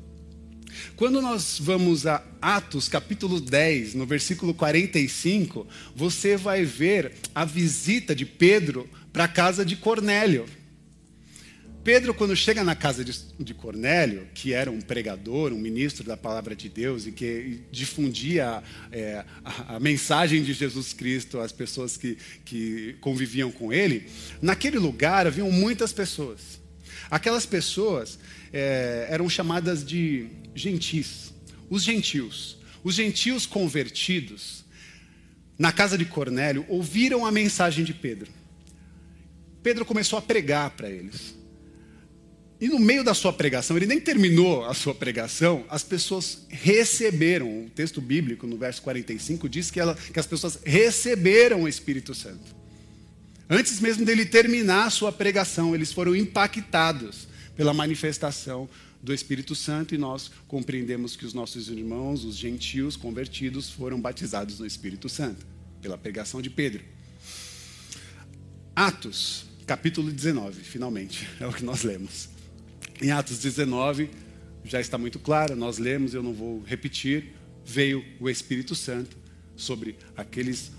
Quando 0.95 1.21
nós 1.21 1.57
vamos 1.59 2.05
a 2.05 2.23
Atos 2.41 2.87
capítulo 2.87 3.39
10, 3.39 3.95
no 3.95 4.05
versículo 4.05 4.53
45, 4.53 5.65
você 5.95 6.37
vai 6.37 6.63
ver 6.63 7.13
a 7.33 7.45
visita 7.45 8.13
de 8.13 8.25
Pedro 8.25 8.89
para 9.11 9.25
a 9.25 9.27
casa 9.27 9.65
de 9.65 9.75
Cornélio. 9.75 10.45
Pedro, 11.83 12.13
quando 12.13 12.35
chega 12.35 12.63
na 12.63 12.75
casa 12.75 13.05
de, 13.05 13.53
Cornélio, 13.53 14.27
que 14.33 14.53
era 14.53 14.69
um 14.69 14.81
pregador, 14.81 15.53
um 15.53 15.57
ministro 15.57 16.03
da 16.03 16.17
palavra 16.17 16.55
de 16.55 16.67
Deus 16.67 17.07
e 17.07 17.11
que 17.11 17.61
difundia 17.71 18.61
é, 18.91 19.23
a, 19.43 19.75
a, 19.75 19.79
mensagem 19.79 20.43
de 20.43 20.53
Jesus 20.53 20.91
Cristo 20.91 21.39
às 21.39 21.53
pessoas 21.53 21.95
que, 21.95 22.17
que 22.43 22.97
conviviam 22.99 23.49
com 23.49 23.71
ele, 23.71 24.07
naquele 24.41 24.77
lugar 24.77 25.25
haviam 25.25 25.49
muitas 25.49 25.93
pessoas. 25.93 26.59
Aquelas 27.09 27.45
pessoas 27.45 28.19
é, 28.51 29.07
eram 29.09 29.29
chamadas 29.29 29.83
de 29.83 30.27
gentis, 30.53 31.33
os 31.69 31.83
gentios. 31.83 32.57
Os 32.83 32.95
gentios 32.95 33.45
convertidos, 33.45 34.63
na 35.57 35.71
casa 35.71 35.97
de 35.97 36.05
Cornélio, 36.05 36.65
ouviram 36.69 37.25
a 37.25 37.31
mensagem 37.31 37.83
de 37.83 37.93
Pedro. 37.93 38.31
Pedro 39.61 39.85
começou 39.85 40.17
a 40.19 40.21
pregar 40.21 40.71
para 40.71 40.89
eles. 40.89 41.38
E 42.61 42.67
no 42.67 42.77
meio 42.77 43.05
da 43.05 43.13
sua 43.13 43.31
pregação, 43.31 43.77
ele 43.77 43.85
nem 43.85 44.01
terminou 44.01 44.65
a 44.65 44.73
sua 44.73 44.93
pregação, 44.93 45.65
as 45.69 45.81
pessoas 45.81 46.45
receberam, 46.49 47.65
o 47.65 47.69
texto 47.69 48.01
bíblico 48.01 48.45
no 48.45 48.57
verso 48.57 48.81
45 48.81 49.47
diz 49.47 49.71
que, 49.71 49.79
ela, 49.79 49.95
que 49.95 50.19
as 50.19 50.27
pessoas 50.27 50.59
receberam 50.65 51.63
o 51.63 51.67
Espírito 51.69 52.13
Santo. 52.13 52.53
Antes 53.49 53.79
mesmo 53.79 54.05
dele 54.05 54.25
terminar 54.25 54.87
a 54.87 54.89
sua 54.89 55.11
pregação, 55.11 55.73
eles 55.73 55.93
foram 55.93 56.13
impactados 56.13 57.29
pela 57.55 57.73
manifestação 57.73 58.69
do 59.01 59.13
Espírito 59.13 59.55
Santo 59.55 59.95
e 59.95 59.97
nós 59.97 60.29
compreendemos 60.45 61.15
que 61.15 61.25
os 61.25 61.33
nossos 61.33 61.69
irmãos, 61.69 62.25
os 62.25 62.35
gentios 62.35 62.97
convertidos, 62.97 63.69
foram 63.69 63.99
batizados 64.01 64.59
no 64.59 64.65
Espírito 64.65 65.07
Santo, 65.07 65.45
pela 65.81 65.97
pregação 65.97 66.41
de 66.41 66.49
Pedro. 66.49 66.83
Atos, 68.75 69.45
capítulo 69.65 70.11
19, 70.11 70.61
finalmente, 70.61 71.25
é 71.39 71.47
o 71.47 71.53
que 71.53 71.63
nós 71.63 71.83
lemos. 71.83 72.38
Em 73.01 73.11
Atos 73.11 73.39
19, 73.39 74.09
já 74.65 74.81
está 74.81 74.97
muito 74.97 75.19
clara, 75.19 75.55
nós 75.55 75.77
lemos, 75.77 76.13
eu 76.13 76.21
não 76.21 76.33
vou 76.33 76.61
repetir. 76.63 77.33
Veio 77.65 78.03
o 78.19 78.29
Espírito 78.29 78.75
Santo 78.75 79.15
sobre 79.55 79.95
aqueles 80.17 80.71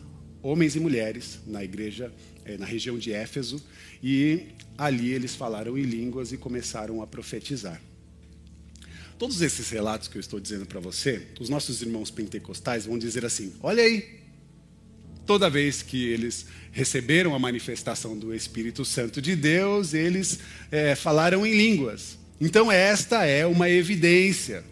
homens 0.43 0.77
e 0.77 0.81
mulheres 0.81 1.41
na 1.47 1.65
igreja, 1.65 2.12
eh, 2.45 2.59
na 2.59 2.67
região 2.67 2.99
de 2.99 3.11
Éfeso, 3.11 3.62
e 4.03 4.49
ali 4.77 5.12
eles 5.12 5.35
falaram 5.35 5.79
em 5.79 5.83
línguas 5.83 6.31
e 6.31 6.37
começaram 6.37 7.00
a 7.00 7.07
profetizar. 7.07 7.81
Todos 9.19 9.41
esses 9.41 9.71
relatos 9.71 10.07
que 10.07 10.19
eu 10.19 10.21
estou 10.21 10.39
dizendo 10.39 10.67
para 10.67 10.81
você, 10.81 11.27
os 11.41 11.49
nossos 11.49 11.81
irmãos 11.81 12.11
pentecostais 12.11 12.85
vão 12.85 12.99
dizer 12.99 13.25
assim: 13.25 13.55
olha 13.62 13.83
aí, 13.83 14.20
toda 15.31 15.49
vez 15.49 15.81
que 15.81 16.07
eles 16.07 16.45
receberam 16.73 17.37
a 17.37 17.39
manifestação 17.39 18.19
do 18.19 18.35
Espírito 18.35 18.85
Santo 18.85 19.23
de 19.23 19.37
Deus, 19.37 19.95
eles 19.95 20.41
é, 20.73 20.97
falaram 20.97 21.47
em 21.47 21.57
línguas. 21.57 22.19
Então, 22.41 22.73
esta 22.73 23.25
é 23.25 23.47
uma 23.47 23.71
evidência 23.71 24.65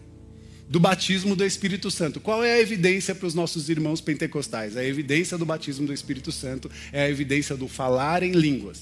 do 0.67 0.77
batismo 0.77 1.33
do 1.33 1.45
Espírito 1.45 1.89
Santo. 1.89 2.19
Qual 2.19 2.43
é 2.43 2.55
a 2.55 2.59
evidência 2.59 3.15
para 3.15 3.25
os 3.25 3.33
nossos 3.33 3.69
irmãos 3.69 4.01
pentecostais? 4.01 4.75
A 4.75 4.83
evidência 4.83 5.37
do 5.37 5.45
batismo 5.45 5.87
do 5.87 5.93
Espírito 5.93 6.29
Santo 6.29 6.69
é 6.91 7.03
a 7.03 7.09
evidência 7.09 7.55
do 7.55 7.69
falar 7.69 8.21
em 8.21 8.33
línguas. 8.33 8.81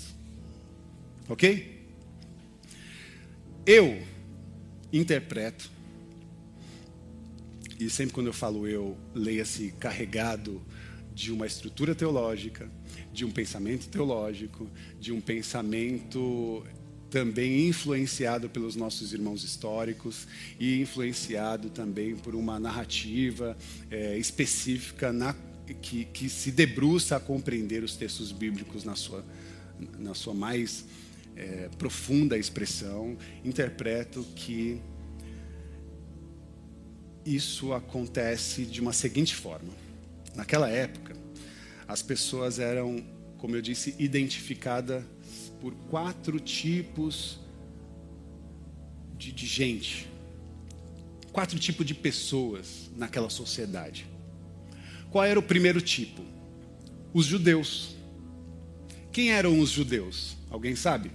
Ok? 1.29 1.79
Eu 3.67 4.01
interpreto, 4.91 5.69
e 7.79 7.87
sempre 7.87 8.15
quando 8.15 8.25
eu 8.25 8.33
falo 8.33 8.67
eu, 8.67 8.97
leia-se 9.13 9.75
carregado 9.79 10.59
de 11.17 11.31
uma 11.31 11.47
estrutura 11.47 11.95
teológica, 11.95 12.69
de 13.11 13.25
um 13.25 13.31
pensamento 13.31 13.87
teológico, 13.87 14.69
de 14.99 15.11
um 15.11 15.19
pensamento 15.19 16.63
também 17.09 17.67
influenciado 17.67 18.47
pelos 18.47 18.75
nossos 18.75 19.13
irmãos 19.13 19.43
históricos 19.43 20.27
e 20.59 20.79
influenciado 20.79 21.71
também 21.71 22.15
por 22.15 22.35
uma 22.35 22.59
narrativa 22.59 23.57
é, 23.89 24.15
específica 24.15 25.11
na, 25.11 25.35
que, 25.81 26.05
que, 26.05 26.29
se 26.29 26.51
debruça 26.51 27.15
a 27.15 27.19
compreender 27.19 27.83
os 27.83 27.95
textos 27.95 28.31
bíblicos 28.31 28.83
na 28.83 28.95
sua, 28.95 29.25
na 29.97 30.13
sua 30.13 30.35
mais 30.35 30.85
é, 31.35 31.67
profunda 31.79 32.37
expressão. 32.37 33.17
Interpreto 33.43 34.23
que 34.35 34.79
isso 37.25 37.73
acontece 37.73 38.65
de 38.65 38.79
uma 38.79 38.93
seguinte 38.93 39.33
forma. 39.33 39.86
Naquela 40.37 40.69
época, 40.69 41.15
as 41.87 42.03
pessoas 42.03 42.59
eram, 42.59 43.03
como 43.39 43.55
eu 43.55 43.61
disse, 43.61 43.95
identificadas 43.97 45.03
por 45.59 45.73
quatro 45.89 46.39
tipos 46.39 47.39
de, 49.17 49.31
de 49.31 49.47
gente, 49.47 50.07
quatro 51.31 51.57
tipos 51.57 51.83
de 51.83 51.95
pessoas 51.95 52.87
naquela 52.95 53.31
sociedade. 53.31 54.05
Qual 55.09 55.25
era 55.25 55.39
o 55.39 55.43
primeiro 55.43 55.81
tipo? 55.81 56.21
Os 57.11 57.25
judeus. 57.25 57.95
Quem 59.11 59.31
eram 59.31 59.59
os 59.59 59.71
judeus? 59.71 60.37
Alguém 60.51 60.75
sabe? 60.75 61.11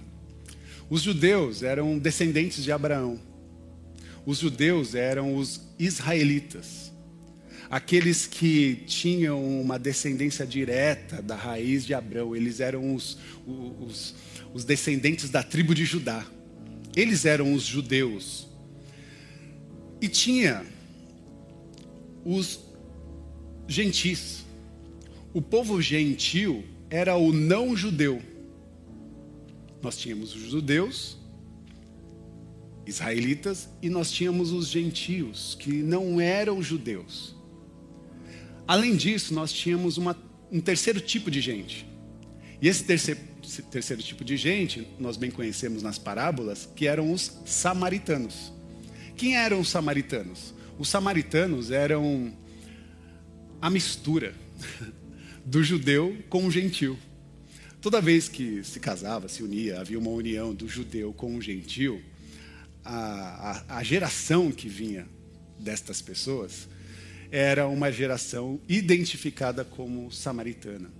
Os 0.89 1.01
judeus 1.01 1.63
eram 1.63 1.97
descendentes 1.97 2.61
de 2.61 2.73
Abraão. 2.73 3.17
Os 4.25 4.39
judeus 4.39 4.95
eram 4.95 5.37
os 5.37 5.61
israelitas 5.79 6.92
aqueles 7.73 8.27
que 8.27 8.83
tinham 8.85 9.43
uma 9.59 9.79
descendência 9.79 10.45
direta 10.45 11.23
da 11.23 11.35
raiz 11.35 11.83
de 11.83 11.91
Abraão, 11.91 12.35
eles 12.35 12.59
eram 12.59 12.93
os, 12.93 13.17
os, 13.47 14.13
os 14.53 14.63
descendentes 14.63 15.31
da 15.31 15.41
tribo 15.41 15.73
de 15.73 15.83
Judá. 15.83 16.23
Eles 16.95 17.25
eram 17.25 17.51
os 17.51 17.63
judeus. 17.63 18.47
E 19.99 20.07
tinha 20.07 20.63
os 22.23 22.59
gentis. 23.67 24.45
O 25.33 25.41
povo 25.41 25.81
gentil 25.81 26.63
era 26.91 27.15
o 27.15 27.33
não 27.33 27.75
judeu. 27.75 28.21
Nós 29.81 29.97
tínhamos 29.97 30.35
os 30.35 30.43
judeus, 30.43 31.17
israelitas, 32.85 33.67
e 33.81 33.89
nós 33.89 34.11
tínhamos 34.11 34.51
os 34.51 34.67
gentios, 34.67 35.57
que 35.59 35.71
não 35.71 36.21
eram 36.21 36.61
judeus. 36.61 37.41
Além 38.67 38.95
disso, 38.95 39.33
nós 39.33 39.51
tínhamos 39.51 39.97
uma, 39.97 40.17
um 40.51 40.61
terceiro 40.61 41.01
tipo 41.01 41.29
de 41.29 41.41
gente. 41.41 41.85
E 42.61 42.67
esse 42.67 42.83
terceiro, 42.83 43.19
esse 43.43 43.61
terceiro 43.63 44.01
tipo 44.01 44.23
de 44.23 44.37
gente, 44.37 44.87
nós 44.99 45.17
bem 45.17 45.29
conhecemos 45.29 45.83
nas 45.83 45.97
parábolas, 45.97 46.69
que 46.75 46.87
eram 46.87 47.11
os 47.11 47.39
samaritanos. 47.45 48.53
Quem 49.17 49.35
eram 49.35 49.59
os 49.59 49.69
samaritanos? 49.69 50.53
Os 50.79 50.87
samaritanos 50.87 51.71
eram 51.71 52.33
a 53.61 53.69
mistura 53.69 54.33
do 55.45 55.61
judeu 55.61 56.17
com 56.29 56.45
o 56.45 56.51
gentil. 56.51 56.97
Toda 57.81 57.99
vez 57.99 58.29
que 58.29 58.63
se 58.63 58.79
casava, 58.79 59.27
se 59.27 59.43
unia, 59.43 59.81
havia 59.81 59.99
uma 59.99 60.09
união 60.09 60.53
do 60.53 60.69
judeu 60.69 61.13
com 61.13 61.35
o 61.35 61.41
gentil, 61.41 62.01
a, 62.83 63.65
a, 63.67 63.77
a 63.77 63.83
geração 63.83 64.51
que 64.51 64.69
vinha 64.69 65.05
destas 65.59 66.01
pessoas 66.01 66.67
era 67.33 67.67
uma 67.67 67.91
geração 67.91 68.61
identificada 68.69 69.65
como 69.65 70.11
samaritana, 70.11 70.91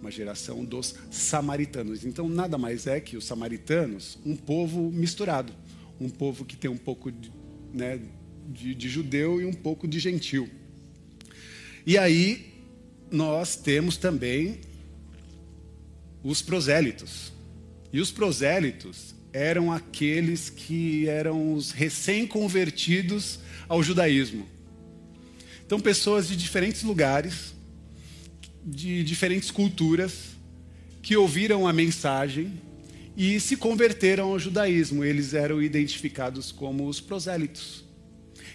uma 0.00 0.12
geração 0.12 0.64
dos 0.64 0.94
samaritanos. 1.10 2.04
Então, 2.04 2.28
nada 2.28 2.56
mais 2.56 2.86
é 2.86 3.00
que 3.00 3.16
os 3.16 3.24
samaritanos, 3.24 4.16
um 4.24 4.36
povo 4.36 4.92
misturado, 4.92 5.52
um 6.00 6.08
povo 6.08 6.44
que 6.44 6.56
tem 6.56 6.70
um 6.70 6.76
pouco 6.76 7.10
de, 7.10 7.32
né, 7.74 7.98
de, 8.46 8.76
de 8.76 8.88
judeu 8.88 9.40
e 9.40 9.44
um 9.44 9.52
pouco 9.52 9.88
de 9.88 9.98
gentil. 9.98 10.48
E 11.84 11.98
aí, 11.98 12.52
nós 13.10 13.56
temos 13.56 13.96
também 13.96 14.60
os 16.22 16.40
prosélitos. 16.42 17.32
E 17.92 18.00
os 18.00 18.12
prosélitos 18.12 19.16
eram 19.32 19.72
aqueles 19.72 20.48
que 20.48 21.08
eram 21.08 21.54
os 21.54 21.72
recém-convertidos 21.72 23.40
ao 23.68 23.82
judaísmo. 23.82 24.46
Então, 25.72 25.80
pessoas 25.80 26.28
de 26.28 26.36
diferentes 26.36 26.82
lugares, 26.82 27.54
de 28.62 29.02
diferentes 29.02 29.50
culturas, 29.50 30.36
que 31.00 31.16
ouviram 31.16 31.66
a 31.66 31.72
mensagem 31.72 32.60
e 33.16 33.40
se 33.40 33.56
converteram 33.56 34.32
ao 34.32 34.38
judaísmo. 34.38 35.02
Eles 35.02 35.32
eram 35.32 35.62
identificados 35.62 36.52
como 36.52 36.86
os 36.86 37.00
prosélitos. 37.00 37.86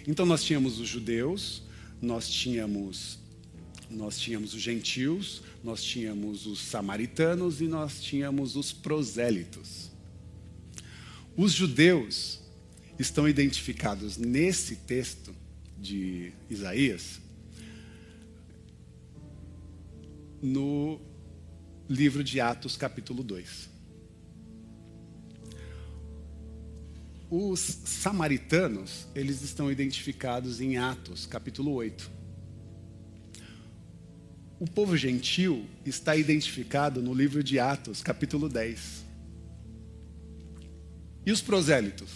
Então, 0.06 0.24
nós 0.24 0.44
tínhamos 0.44 0.78
os 0.78 0.88
judeus, 0.88 1.64
nós 2.00 2.30
tínhamos, 2.30 3.18
nós 3.90 4.16
tínhamos 4.16 4.54
os 4.54 4.62
gentios, 4.62 5.42
nós 5.64 5.82
tínhamos 5.82 6.46
os 6.46 6.60
samaritanos 6.60 7.60
e 7.60 7.64
nós 7.64 8.00
tínhamos 8.00 8.54
os 8.54 8.72
prosélitos. 8.72 9.90
Os 11.36 11.50
judeus 11.50 12.38
estão 12.96 13.28
identificados 13.28 14.16
nesse 14.16 14.76
texto 14.76 15.34
de 15.80 16.32
Isaías, 16.50 17.20
no 20.42 21.00
livro 21.88 22.22
de 22.22 22.40
Atos, 22.40 22.76
capítulo 22.76 23.22
2. 23.22 23.68
Os 27.30 27.60
samaritanos, 27.60 29.06
eles 29.14 29.42
estão 29.42 29.70
identificados 29.70 30.60
em 30.60 30.78
Atos, 30.78 31.26
capítulo 31.26 31.72
8. 31.72 32.10
O 34.58 34.66
povo 34.66 34.96
gentil 34.96 35.66
está 35.84 36.16
identificado 36.16 37.00
no 37.02 37.14
livro 37.14 37.44
de 37.44 37.58
Atos, 37.58 38.02
capítulo 38.02 38.48
10. 38.48 39.04
E 41.26 41.30
os 41.30 41.42
prosélitos? 41.42 42.10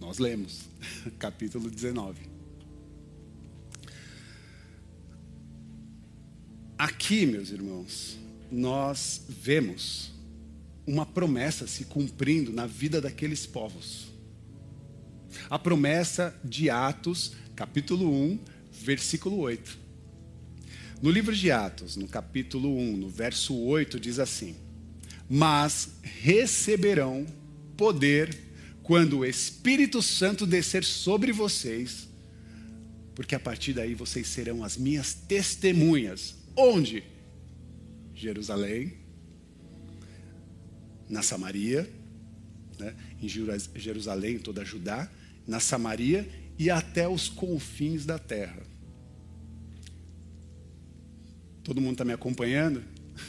Nós 0.00 0.18
lemos, 0.18 0.62
capítulo 1.18 1.70
19. 1.70 2.33
Aqui, 6.84 7.24
meus 7.24 7.48
irmãos, 7.48 8.18
nós 8.52 9.22
vemos 9.26 10.12
uma 10.86 11.06
promessa 11.06 11.66
se 11.66 11.86
cumprindo 11.86 12.52
na 12.52 12.66
vida 12.66 13.00
daqueles 13.00 13.46
povos. 13.46 14.08
A 15.48 15.58
promessa 15.58 16.38
de 16.44 16.68
Atos, 16.68 17.32
capítulo 17.56 18.12
1, 18.12 18.38
versículo 18.70 19.38
8. 19.38 19.78
No 21.00 21.10
livro 21.10 21.34
de 21.34 21.50
Atos, 21.50 21.96
no 21.96 22.06
capítulo 22.06 22.76
1, 22.76 22.98
no 22.98 23.08
verso 23.08 23.56
8, 23.56 23.98
diz 23.98 24.18
assim: 24.18 24.54
Mas 25.26 25.88
receberão 26.02 27.24
poder 27.78 28.36
quando 28.82 29.20
o 29.20 29.24
Espírito 29.24 30.02
Santo 30.02 30.46
descer 30.46 30.84
sobre 30.84 31.32
vocês, 31.32 32.06
porque 33.14 33.34
a 33.34 33.40
partir 33.40 33.72
daí 33.72 33.94
vocês 33.94 34.26
serão 34.26 34.62
as 34.62 34.76
minhas 34.76 35.14
testemunhas 35.14 36.43
Onde? 36.56 37.02
Jerusalém, 38.14 38.94
na 41.08 41.22
Samaria, 41.22 41.90
né? 42.78 42.94
em 43.20 43.28
Jerusalém, 43.28 44.38
toda 44.38 44.62
a 44.62 44.64
Judá, 44.64 45.10
na 45.46 45.60
Samaria 45.60 46.28
e 46.58 46.70
até 46.70 47.08
os 47.08 47.28
confins 47.28 48.06
da 48.06 48.18
terra. 48.18 48.62
Todo 51.62 51.80
mundo 51.80 51.92
está 51.92 52.04
me 52.04 52.12
acompanhando? 52.12 52.82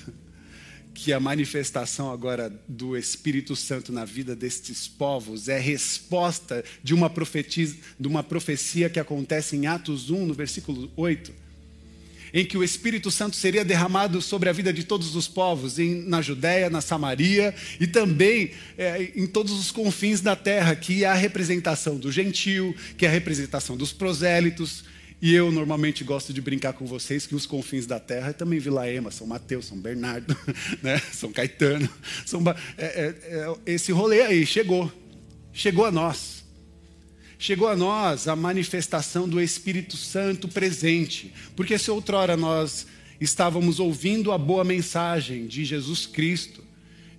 que 0.93 1.11
a 1.11 1.19
manifestação 1.19 2.09
agora 2.09 2.49
do 2.67 2.97
Espírito 2.97 3.53
Santo 3.55 3.91
na 3.91 4.05
vida 4.05 4.33
destes 4.33 4.87
povos 4.87 5.49
é 5.49 5.59
resposta 5.59 6.63
de 6.81 6.93
uma, 6.93 7.11
de 7.99 8.07
uma 8.07 8.23
profecia 8.23 8.89
que 8.89 8.99
acontece 8.99 9.57
em 9.57 9.67
Atos 9.67 10.09
1, 10.09 10.25
no 10.25 10.33
versículo 10.33 10.89
8, 10.95 11.44
em 12.35 12.45
que 12.45 12.57
o 12.57 12.63
Espírito 12.63 13.09
Santo 13.09 13.37
seria 13.37 13.63
derramado 13.63 14.21
sobre 14.21 14.49
a 14.49 14.53
vida 14.53 14.73
de 14.73 14.83
todos 14.83 15.15
os 15.15 15.27
povos, 15.27 15.79
em, 15.79 16.03
na 16.03 16.21
Judéia, 16.21 16.69
na 16.69 16.81
Samaria 16.81 17.55
e 17.79 17.87
também 17.87 18.51
é, 18.77 19.11
em 19.15 19.25
todos 19.25 19.53
os 19.53 19.71
confins 19.71 20.19
da 20.19 20.35
terra, 20.35 20.75
que 20.75 21.05
é 21.05 21.07
a 21.07 21.13
representação 21.13 21.97
do 21.97 22.11
gentil, 22.11 22.75
que 22.97 23.05
é 23.05 23.09
a 23.09 23.11
representação 23.11 23.77
dos 23.77 23.93
prosélitos 23.93 24.83
e 25.21 25.33
eu 25.33 25.51
normalmente 25.51 26.03
gosto 26.03 26.33
de 26.33 26.41
brincar 26.41 26.73
com 26.73 26.85
vocês 26.85 27.25
que 27.25 27.33
os 27.33 27.45
confins 27.45 27.85
da 27.85 27.99
terra 27.99 28.29
é 28.29 28.33
também 28.33 28.59
Vila 28.59 28.89
Ema, 28.89 29.11
São 29.11 29.25
Mateus, 29.25 29.65
São 29.65 29.77
Bernardo, 29.79 30.35
né? 30.83 30.99
São 31.13 31.31
Caetano. 31.31 31.89
São, 32.25 32.43
é, 32.77 32.85
é, 32.85 33.15
é, 33.23 33.55
esse 33.65 33.91
rolê 33.91 34.21
aí 34.21 34.45
chegou. 34.45 34.91
Chegou 35.53 35.85
a 35.85 35.91
nós. 35.91 36.34
Chegou 37.37 37.67
a 37.67 37.75
nós 37.75 38.27
a 38.27 38.35
manifestação 38.35 39.27
do 39.27 39.41
Espírito 39.41 39.97
Santo 39.97 40.47
presente. 40.47 41.33
Porque 41.55 41.77
se 41.77 41.91
outrora 41.91 42.37
nós 42.37 42.87
estávamos 43.19 43.79
ouvindo 43.79 44.31
a 44.31 44.37
boa 44.37 44.63
mensagem 44.63 45.47
de 45.47 45.65
Jesus 45.65 46.05
Cristo, 46.05 46.63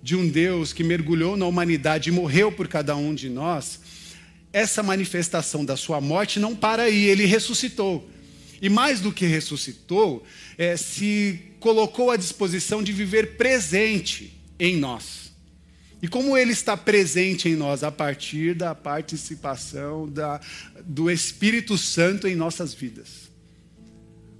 de 0.01 0.15
um 0.15 0.27
Deus 0.27 0.73
que 0.73 0.83
mergulhou 0.83 1.35
na 1.35 1.45
humanidade 1.45 2.09
e 2.09 2.13
morreu 2.13 2.51
por 2.51 2.67
cada 2.67 2.95
um 2.95 3.13
de 3.13 3.29
nós, 3.29 3.79
essa 4.53 4.81
manifestação 4.81 5.65
da 5.65 5.75
sua 5.75 5.99
morte 5.99 6.39
não 6.39 6.55
para 6.55 6.83
aí, 6.83 7.05
ele 7.05 7.25
ressuscitou. 7.25 8.09
E 8.61 8.69
mais 8.69 8.99
do 9.01 9.11
que 9.11 9.25
ressuscitou, 9.25 10.25
é, 10.57 10.75
se 10.75 11.39
colocou 11.59 12.09
à 12.09 12.17
disposição 12.17 12.81
de 12.81 12.91
viver 12.91 13.37
presente 13.37 14.33
em 14.59 14.77
nós. 14.77 15.26
E 16.01 16.07
como 16.07 16.37
ele 16.37 16.51
está 16.51 16.77
presente 16.77 17.49
em 17.49 17.55
nós 17.55 17.83
a 17.83 17.91
partir 17.91 18.53
da 18.53 18.75
participação 18.75 20.07
da, 20.07 20.39
do 20.83 21.09
Espírito 21.09 21.77
Santo 21.77 22.27
em 22.27 22.35
nossas 22.35 22.73
vidas. 22.73 23.31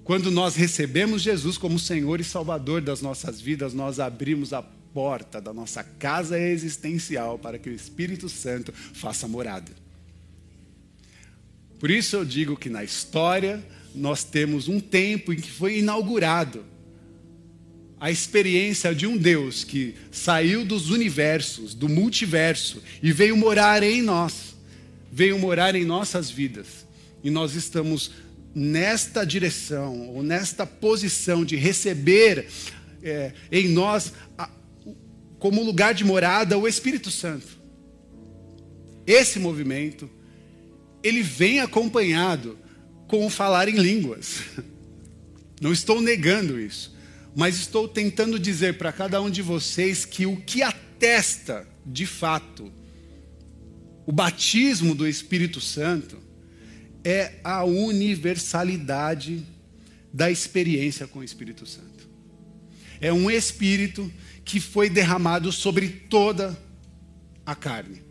Quando 0.03 0.31
nós 0.31 0.55
recebemos 0.55 1.21
Jesus 1.21 1.57
como 1.57 1.79
Senhor 1.79 2.21
e 2.21 2.23
Salvador 2.23 2.81
das 2.81 3.01
nossas 3.01 3.41
vidas, 3.41 3.73
nós 3.73 3.99
abrimos 3.99 4.53
a 4.53 4.61
porta 4.61 5.41
da 5.41 5.53
nossa 5.53 5.83
casa 5.83 6.39
existencial 6.39 7.37
para 7.37 7.57
que 7.59 7.69
o 7.69 7.73
Espírito 7.73 8.29
Santo 8.29 8.71
faça 8.71 9.27
morada. 9.27 9.71
Por 11.79 11.91
isso 11.91 12.15
eu 12.15 12.25
digo 12.25 12.55
que 12.55 12.69
na 12.69 12.83
história 12.83 13.63
nós 13.93 14.23
temos 14.23 14.67
um 14.67 14.79
tempo 14.79 15.33
em 15.33 15.37
que 15.37 15.51
foi 15.51 15.79
inaugurado 15.79 16.63
a 17.99 18.11
experiência 18.11 18.93
de 18.93 19.07
um 19.07 19.17
Deus 19.17 19.63
que 19.63 19.95
saiu 20.11 20.63
dos 20.63 20.91
universos, 20.91 21.73
do 21.73 21.89
multiverso 21.89 22.81
e 23.01 23.11
veio 23.11 23.35
morar 23.35 23.81
em 23.81 24.01
nós, 24.01 24.55
veio 25.11 25.39
morar 25.39 25.75
em 25.75 25.83
nossas 25.83 26.29
vidas. 26.29 26.85
E 27.23 27.29
nós 27.29 27.55
estamos 27.55 28.11
nesta 28.53 29.25
direção, 29.25 30.09
ou 30.09 30.23
nesta 30.23 30.65
posição 30.65 31.43
de 31.43 31.55
receber 31.55 32.47
é, 33.03 33.33
em 33.51 33.67
nós, 33.67 34.13
a, 34.37 34.49
como 35.39 35.63
lugar 35.63 35.93
de 35.93 36.03
morada, 36.03 36.57
o 36.57 36.67
Espírito 36.67 37.11
Santo. 37.11 37.57
Esse 39.05 39.39
movimento 39.39 40.09
ele 41.03 41.21
vem 41.21 41.59
acompanhado 41.59 42.57
com 43.07 43.25
o 43.25 43.29
falar 43.29 43.69
em 43.69 43.77
línguas. 43.77 44.41
Não 45.61 45.71
estou 45.71 46.01
negando 46.01 46.59
isso, 46.59 46.96
mas 47.37 47.55
estou 47.55 47.87
tentando 47.87 48.39
dizer 48.39 48.79
para 48.79 48.91
cada 48.91 49.21
um 49.21 49.29
de 49.29 49.43
vocês 49.43 50.05
que 50.05 50.25
o 50.25 50.37
que 50.37 50.63
atesta, 50.63 51.67
de 51.85 52.07
fato, 52.07 52.73
o 54.07 54.11
batismo 54.11 54.95
do 54.95 55.07
Espírito 55.07 55.61
Santo 55.61 56.17
é 57.03 57.35
a 57.43 57.63
universalidade 57.63 59.45
da 60.11 60.31
experiência 60.31 61.05
com 61.05 61.19
o 61.19 61.23
Espírito 61.23 61.63
Santo. 61.67 62.09
É 62.99 63.13
um 63.13 63.29
Espírito 63.29 64.11
que 64.43 64.59
foi 64.59 64.89
derramado 64.89 65.51
sobre 65.51 65.89
toda 65.89 66.57
a 67.45 67.53
carne. 67.53 68.01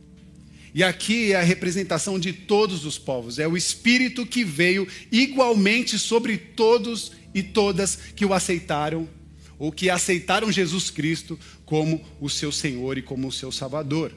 E 0.72 0.84
aqui 0.84 1.32
é 1.32 1.36
a 1.36 1.42
representação 1.42 2.16
de 2.16 2.32
todos 2.32 2.84
os 2.84 2.96
povos, 2.96 3.40
é 3.40 3.48
o 3.48 3.56
Espírito 3.56 4.24
que 4.24 4.44
veio 4.44 4.86
igualmente 5.10 5.98
sobre 5.98 6.38
todos 6.38 7.10
e 7.34 7.42
todas 7.42 7.96
que 8.14 8.24
o 8.24 8.32
aceitaram, 8.32 9.15
ou 9.58 9.72
que 9.72 9.88
aceitaram 9.88 10.52
Jesus 10.52 10.90
Cristo 10.90 11.38
como 11.64 12.04
o 12.20 12.28
seu 12.28 12.52
Senhor 12.52 12.98
e 12.98 13.02
como 13.02 13.28
o 13.28 13.32
seu 13.32 13.50
Salvador. 13.50 14.12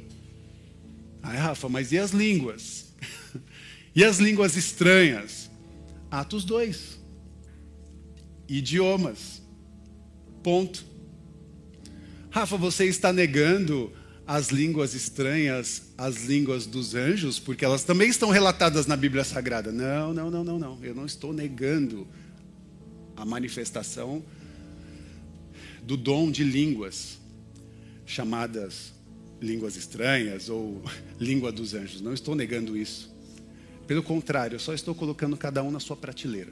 Ai, 1.21 1.37
Rafa, 1.37 1.69
mas 1.69 1.91
e 1.91 1.97
as 1.97 2.11
línguas? 2.11 2.93
e 3.95 4.03
as 4.03 4.19
línguas 4.19 4.55
estranhas? 4.55 5.49
Atos 6.09 6.43
2. 6.43 6.99
Idiomas. 8.47 9.41
Ponto. 10.41 10.85
Rafa, 12.31 12.57
você 12.57 12.85
está 12.85 13.11
negando 13.11 13.91
as 14.25 14.49
línguas 14.49 14.93
estranhas, 14.93 15.91
as 15.97 16.25
línguas 16.25 16.65
dos 16.67 16.93
anjos, 16.93 17.39
porque 17.39 17.65
elas 17.65 17.83
também 17.83 18.09
estão 18.09 18.29
relatadas 18.29 18.85
na 18.85 18.95
Bíblia 18.95 19.23
Sagrada. 19.23 19.71
Não, 19.71 20.13
não, 20.13 20.29
não, 20.29 20.43
não, 20.43 20.59
não. 20.59 20.79
Eu 20.83 20.93
não 20.93 21.05
estou 21.05 21.33
negando 21.33 22.07
a 23.15 23.25
manifestação 23.25 24.23
do 25.83 25.97
dom 25.97 26.31
de 26.31 26.43
línguas, 26.43 27.17
chamadas 28.05 28.93
línguas 29.41 29.75
estranhas 29.75 30.49
ou 30.49 30.81
língua 31.19 31.51
dos 31.51 31.73
anjos. 31.73 32.01
Não 32.01 32.13
estou 32.13 32.35
negando 32.35 32.77
isso. 32.77 33.13
Pelo 33.87 34.03
contrário, 34.03 34.55
eu 34.55 34.59
só 34.59 34.73
estou 34.73 34.93
colocando 34.93 35.35
cada 35.35 35.63
um 35.63 35.71
na 35.71 35.79
sua 35.79 35.95
prateleira. 35.95 36.51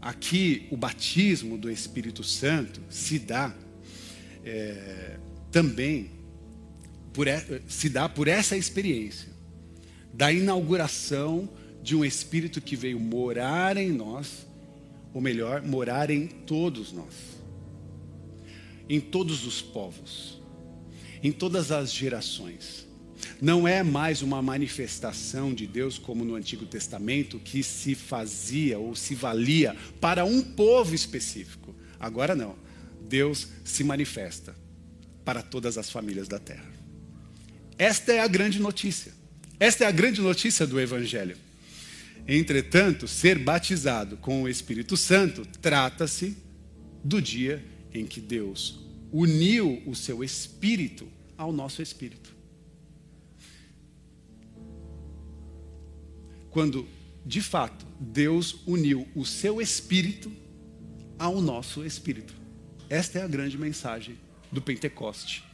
Aqui, 0.00 0.66
o 0.70 0.76
batismo 0.76 1.58
do 1.58 1.70
Espírito 1.70 2.24
Santo 2.24 2.80
se 2.88 3.18
dá 3.18 3.54
é, 4.44 5.18
também 5.52 6.10
por, 7.12 7.26
se 7.68 7.88
dá 7.88 8.08
por 8.08 8.26
essa 8.26 8.56
experiência 8.56 9.28
da 10.12 10.32
inauguração 10.32 11.48
de 11.82 11.94
um 11.94 12.04
Espírito 12.04 12.60
que 12.60 12.76
veio 12.76 12.98
morar 12.98 13.76
em 13.76 13.90
nós, 13.92 14.46
ou 15.12 15.20
melhor, 15.20 15.62
morar 15.62 16.10
em 16.10 16.26
todos 16.26 16.92
nós, 16.92 17.14
em 18.90 18.98
todos 18.98 19.46
os 19.46 19.62
povos, 19.62 20.42
em 21.22 21.30
todas 21.30 21.70
as 21.70 21.92
gerações. 21.92 22.88
Não 23.40 23.68
é 23.68 23.84
mais 23.84 24.20
uma 24.20 24.42
manifestação 24.42 25.54
de 25.54 25.64
Deus 25.64 25.96
como 25.96 26.24
no 26.24 26.34
Antigo 26.34 26.66
Testamento 26.66 27.38
que 27.38 27.62
se 27.62 27.94
fazia 27.94 28.80
ou 28.80 28.96
se 28.96 29.14
valia 29.14 29.76
para 30.00 30.24
um 30.24 30.42
povo 30.42 30.92
específico. 30.92 31.72
Agora 32.00 32.34
não. 32.34 32.56
Deus 33.08 33.48
se 33.62 33.84
manifesta 33.84 34.56
para 35.24 35.40
todas 35.40 35.78
as 35.78 35.88
famílias 35.88 36.26
da 36.26 36.40
terra. 36.40 36.72
Esta 37.78 38.12
é 38.12 38.18
a 38.18 38.26
grande 38.26 38.58
notícia. 38.58 39.12
Esta 39.60 39.84
é 39.84 39.86
a 39.86 39.92
grande 39.92 40.20
notícia 40.20 40.66
do 40.66 40.80
Evangelho. 40.80 41.36
Entretanto, 42.26 43.06
ser 43.06 43.38
batizado 43.38 44.16
com 44.16 44.42
o 44.42 44.48
Espírito 44.48 44.96
Santo 44.96 45.46
trata-se 45.60 46.36
do 47.04 47.22
dia 47.22 47.64
em 47.92 48.06
que 48.06 48.20
Deus 48.20 48.80
uniu 49.12 49.82
o 49.86 49.94
seu 49.94 50.22
espírito 50.22 51.06
ao 51.36 51.52
nosso 51.52 51.82
espírito. 51.82 52.34
Quando, 56.50 56.86
de 57.24 57.40
fato, 57.40 57.86
Deus 57.98 58.56
uniu 58.66 59.06
o 59.14 59.24
seu 59.24 59.60
espírito 59.60 60.32
ao 61.18 61.40
nosso 61.40 61.84
espírito. 61.84 62.34
Esta 62.88 63.20
é 63.20 63.22
a 63.22 63.28
grande 63.28 63.56
mensagem 63.56 64.16
do 64.50 64.60
Pentecoste. 64.60 65.44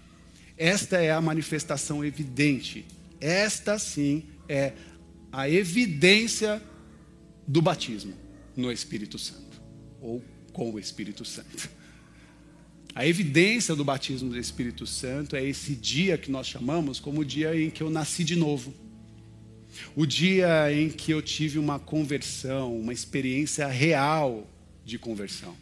Esta 0.56 0.96
é 0.98 1.10
a 1.10 1.20
manifestação 1.20 2.04
evidente. 2.04 2.86
Esta 3.20 3.78
sim 3.78 4.24
é 4.48 4.72
a 5.30 5.48
evidência 5.50 6.62
do 7.46 7.60
batismo 7.60 8.14
no 8.56 8.72
Espírito 8.72 9.18
Santo, 9.18 9.60
ou 10.00 10.24
com 10.52 10.70
o 10.70 10.78
Espírito 10.78 11.24
Santo. 11.24 11.68
A 12.96 13.06
evidência 13.06 13.76
do 13.76 13.84
batismo 13.84 14.30
do 14.30 14.38
Espírito 14.38 14.86
Santo 14.86 15.36
é 15.36 15.44
esse 15.44 15.74
dia 15.74 16.16
que 16.16 16.30
nós 16.30 16.46
chamamos 16.46 16.98
como 16.98 17.20
o 17.20 17.24
dia 17.26 17.54
em 17.54 17.68
que 17.68 17.82
eu 17.82 17.90
nasci 17.90 18.24
de 18.24 18.34
novo. 18.34 18.72
O 19.94 20.06
dia 20.06 20.72
em 20.72 20.88
que 20.88 21.12
eu 21.12 21.20
tive 21.20 21.58
uma 21.58 21.78
conversão, 21.78 22.74
uma 22.74 22.94
experiência 22.94 23.66
real 23.66 24.50
de 24.82 24.98
conversão. 24.98 25.54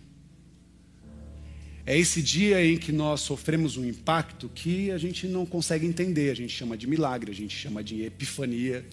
É 1.85 1.99
esse 1.99 2.23
dia 2.23 2.65
em 2.65 2.79
que 2.79 2.93
nós 2.93 3.23
sofremos 3.23 3.77
um 3.77 3.85
impacto 3.85 4.49
que 4.49 4.93
a 4.93 4.97
gente 4.97 5.27
não 5.27 5.45
consegue 5.45 5.85
entender. 5.85 6.31
A 6.31 6.35
gente 6.35 6.53
chama 6.53 6.77
de 6.77 6.87
milagre, 6.87 7.33
a 7.33 7.35
gente 7.35 7.57
chama 7.57 7.83
de 7.83 8.05
epifania. 8.05 8.87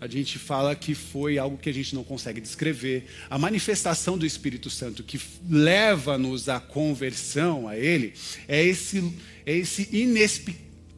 A 0.00 0.06
gente 0.06 0.38
fala 0.38 0.74
que 0.74 0.94
foi 0.94 1.38
algo 1.38 1.56
que 1.56 1.68
a 1.68 1.74
gente 1.74 1.94
não 1.94 2.04
consegue 2.04 2.40
descrever. 2.40 3.06
A 3.30 3.38
manifestação 3.38 4.18
do 4.18 4.26
Espírito 4.26 4.68
Santo 4.68 5.02
que 5.02 5.20
leva-nos 5.48 6.48
à 6.48 6.60
conversão 6.60 7.66
a 7.68 7.76
Ele 7.76 8.12
é 8.46 8.64
esse, 8.64 9.12
é 9.44 9.56
esse 9.56 9.88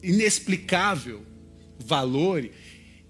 inexplicável 0.03 1.23
valor 1.79 2.49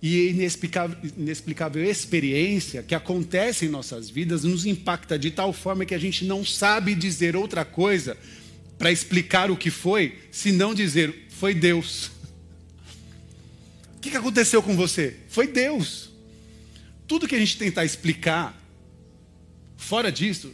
e 0.01 0.29
inexplicável, 0.29 0.97
inexplicável 1.17 1.85
experiência 1.85 2.83
que 2.83 2.95
acontece 2.95 3.67
em 3.67 3.69
nossas 3.69 4.09
vidas 4.09 4.45
nos 4.45 4.65
impacta 4.65 5.19
de 5.19 5.31
tal 5.31 5.53
forma 5.53 5.85
que 5.85 5.95
a 5.95 5.99
gente 5.99 6.25
não 6.25 6.45
sabe 6.45 6.95
dizer 6.95 7.35
outra 7.35 7.65
coisa 7.65 8.17
para 8.79 8.93
explicar 8.93 9.51
o 9.51 9.57
que 9.57 9.71
foi, 9.71 10.19
se 10.31 10.53
não 10.53 10.73
dizer 10.73 11.27
foi 11.31 11.53
Deus. 11.53 12.18
O 14.09 14.11
que 14.11 14.17
aconteceu 14.17 14.63
com 14.63 14.75
você? 14.75 15.15
Foi 15.29 15.47
Deus. 15.47 16.11
Tudo 17.07 17.29
que 17.29 17.35
a 17.35 17.39
gente 17.39 17.59
tentar 17.59 17.85
explicar, 17.85 18.59
fora 19.77 20.11
disso, 20.11 20.51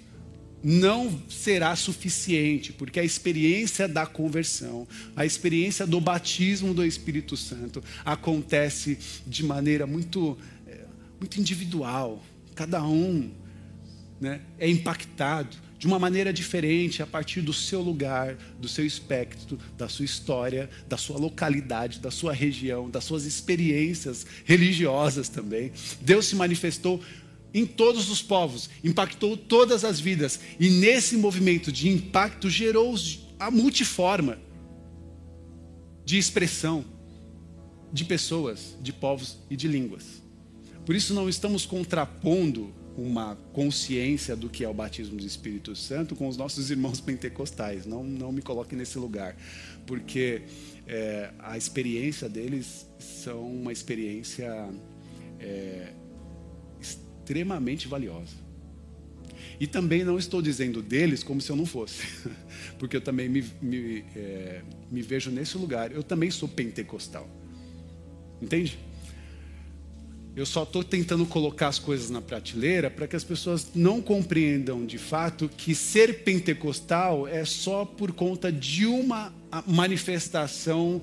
não 0.61 1.23
será 1.31 1.77
suficiente, 1.77 2.73
porque 2.73 2.99
a 2.99 3.05
experiência 3.05 3.87
da 3.87 4.07
conversão, 4.07 4.89
a 5.15 5.25
experiência 5.25 5.87
do 5.87 6.01
batismo 6.01 6.75
do 6.75 6.85
Espírito 6.85 7.37
Santo 7.37 7.81
acontece 8.05 8.99
de 9.25 9.45
maneira 9.45 9.87
muito, 9.87 10.37
é, 10.67 10.81
muito 11.21 11.39
individual. 11.39 12.25
Cada 12.57 12.83
um 12.83 13.31
né, 14.21 14.41
é 14.59 14.69
impactado 14.69 15.57
de 15.85 15.89
uma 15.89 15.99
maneira 15.99 16.33
diferente 16.33 17.03
a 17.03 17.07
partir 17.07 17.43
do 17.43 17.53
seu 17.53 17.83
lugar, 17.83 18.39
do 18.59 18.67
seu 18.67 18.87
espectro, 18.87 19.59
da 19.77 19.87
sua 19.87 20.07
história, 20.07 20.71
da 20.89 20.97
sua 20.97 21.19
localidade, 21.19 22.01
da 22.01 22.11
sua 22.11 22.33
região, 22.33 22.89
das 22.89 23.05
suas 23.05 23.27
experiências 23.27 24.25
religiosas 24.47 25.29
também. 25.29 25.73
Deus 26.01 26.25
se 26.25 26.37
manifestou 26.37 27.03
em 27.53 27.67
todos 27.67 28.09
os 28.09 28.23
povos, 28.23 28.71
impactou 28.83 29.37
todas 29.37 29.85
as 29.85 30.01
vidas, 30.01 30.41
e 30.59 30.71
nesse 30.71 31.19
movimento 31.19 31.71
de 31.71 31.91
impacto 31.91 32.49
gerou 32.49 32.95
a 33.39 33.51
multiforma 33.51 34.39
de 36.03 36.17
expressão 36.17 36.83
de 37.93 38.07
pessoas, 38.07 38.75
de 38.81 38.91
povos 38.91 39.37
e 39.51 39.57
de 39.57 39.69
línguas. 39.69 40.23
Por 40.87 40.97
isso 40.97 41.13
não 41.13 41.29
estamos 41.29 41.67
contrapondo 41.67 42.73
uma 42.97 43.37
consciência 43.53 44.37
do 44.37 44.49
que 44.49 44.65
é 44.65 44.69
o 44.69 44.75
batismo 44.75 45.17
do 45.17 45.27
Espírito 45.27 45.75
Santo 45.75 46.15
com 46.15 46.29
os 46.29 46.37
nossos 46.37 46.71
irmãos 46.71 47.01
pentecostais. 47.01 47.87
Não, 47.87 48.05
não 48.05 48.31
me 48.31 48.41
coloque 48.41 48.77
nesse 48.77 48.99
lugar, 48.99 49.37
porque 49.87 50.43
é, 50.87 51.31
a 51.39 51.57
experiência 51.57 52.29
deles 52.29 52.87
são 52.99 53.47
uma 53.47 53.73
experiência 53.73 54.69
é, 55.41 55.93
extremamente 56.81 57.89
valiosa. 57.89 58.45
E 59.59 59.67
também 59.67 60.05
não 60.05 60.19
estou 60.19 60.43
dizendo 60.43 60.83
deles 60.83 61.23
como 61.23 61.41
se 61.41 61.51
eu 61.51 61.57
não 61.57 61.67
fosse, 61.67 62.03
porque 62.79 62.97
eu 62.97 63.01
também 63.01 63.29
me, 63.29 63.45
me, 63.61 64.05
é, 64.17 64.63
me 64.91 65.03
vejo 65.03 65.31
nesse 65.31 65.57
lugar. 65.57 65.93
Eu 65.93 66.03
também 66.03 66.31
sou 66.31 66.49
pentecostal, 66.49 67.29
entende? 68.41 68.79
Eu 70.37 70.45
só 70.45 70.65
estou 70.65 70.83
tentando 70.83 71.25
colocar 71.27 71.69
as 71.69 71.79
coisas 71.79 72.11
na 72.11 72.21
prateleira 72.21 72.91
para 72.91 73.07
que 73.07 73.15
as 73.15 73.23
pessoas 73.23 73.69
não 73.73 74.03
compreendam 74.03 74.85
de 74.85 74.99
fato 74.99 75.49
que 75.49 75.75
ser 75.77 76.25
pentecostal 76.25 77.29
é 77.29 77.45
só 77.45 77.85
por 77.85 78.13
conta 78.13 78.51
de 78.51 78.85
uma 78.85 79.33
manifestação 79.65 81.01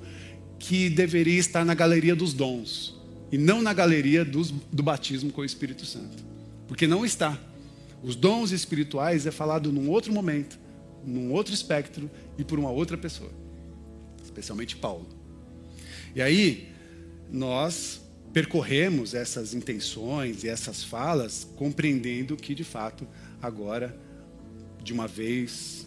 que 0.59 0.89
deveria 0.89 1.39
estar 1.39 1.63
na 1.63 1.73
galeria 1.73 2.13
dos 2.13 2.33
dons 2.33 2.99
e 3.31 3.37
não 3.37 3.61
na 3.61 3.73
galeria 3.73 4.25
dos, 4.25 4.51
do 4.51 4.83
batismo 4.83 5.31
com 5.31 5.41
o 5.41 5.45
Espírito 5.45 5.85
Santo, 5.85 6.23
porque 6.67 6.85
não 6.85 7.05
está. 7.05 7.39
Os 8.03 8.15
dons 8.15 8.51
espirituais 8.51 9.25
é 9.25 9.31
falado 9.31 9.71
num 9.71 9.89
outro 9.89 10.11
momento, 10.11 10.59
num 11.05 11.31
outro 11.31 11.53
espectro 11.53 12.11
e 12.37 12.43
por 12.43 12.59
uma 12.59 12.69
outra 12.69 12.97
pessoa, 12.97 13.31
especialmente 14.21 14.75
Paulo. 14.75 15.07
E 16.13 16.21
aí 16.21 16.67
nós 17.31 18.01
percorremos 18.33 19.13
essas 19.13 19.53
intenções 19.53 20.43
e 20.43 20.49
essas 20.49 20.83
falas, 20.83 21.47
compreendendo 21.55 22.37
que, 22.37 22.55
de 22.55 22.63
fato, 22.63 23.07
agora, 23.41 23.97
de 24.81 24.93
uma 24.93 25.07
vez 25.07 25.85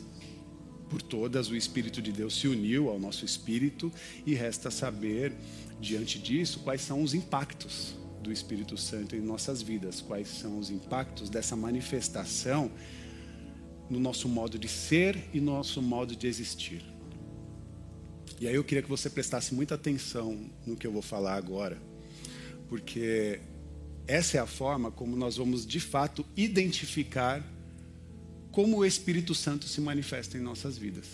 por 0.90 1.00
todas, 1.00 1.48
o 1.48 1.57
Espírito 1.57 2.02
de 2.02 2.12
Deus 2.12 2.38
se 2.38 2.46
uniu 2.46 2.90
ao 2.90 2.98
nosso 2.98 3.24
espírito 3.24 3.90
e 4.26 4.35
resta 4.35 4.70
saber, 4.70 5.33
diante 5.80 6.18
disso, 6.18 6.61
quais 6.61 6.83
são 6.83 7.02
os 7.02 7.14
impactos 7.14 7.96
do 8.22 8.30
Espírito 8.30 8.76
Santo 8.76 9.16
em 9.16 9.20
nossas 9.20 9.62
vidas, 9.62 10.00
quais 10.00 10.28
são 10.28 10.59
os 10.59 10.70
impactos 10.70 11.30
dessa 11.30 11.57
manifestação 11.57 12.70
no 13.88 13.98
nosso 13.98 14.28
modo 14.28 14.59
de 14.59 14.68
ser 14.68 15.28
e 15.33 15.40
no 15.40 15.52
nosso 15.52 15.83
modo 15.83 16.14
de 16.14 16.26
existir. 16.26 16.83
E 18.40 18.46
aí 18.46 18.54
eu 18.54 18.64
queria 18.64 18.83
que 18.83 18.88
você 18.88 19.09
prestasse 19.09 19.54
muita 19.54 19.74
atenção 19.74 20.50
no 20.66 20.76
que 20.76 20.87
eu 20.87 20.92
vou 20.92 21.02
falar 21.02 21.35
agora 21.35 21.93
porque 22.68 23.40
essa 24.07 24.37
é 24.37 24.40
a 24.40 24.46
forma 24.46 24.90
como 24.90 25.16
nós 25.16 25.37
vamos 25.37 25.66
de 25.66 25.81
fato 25.81 26.24
identificar 26.37 27.44
como 28.50 28.79
o 28.79 28.85
Espírito 28.85 29.35
Santo 29.35 29.66
se 29.66 29.81
manifesta 29.81 30.38
em 30.38 30.40
nossas 30.40 30.79
vidas. 30.79 31.07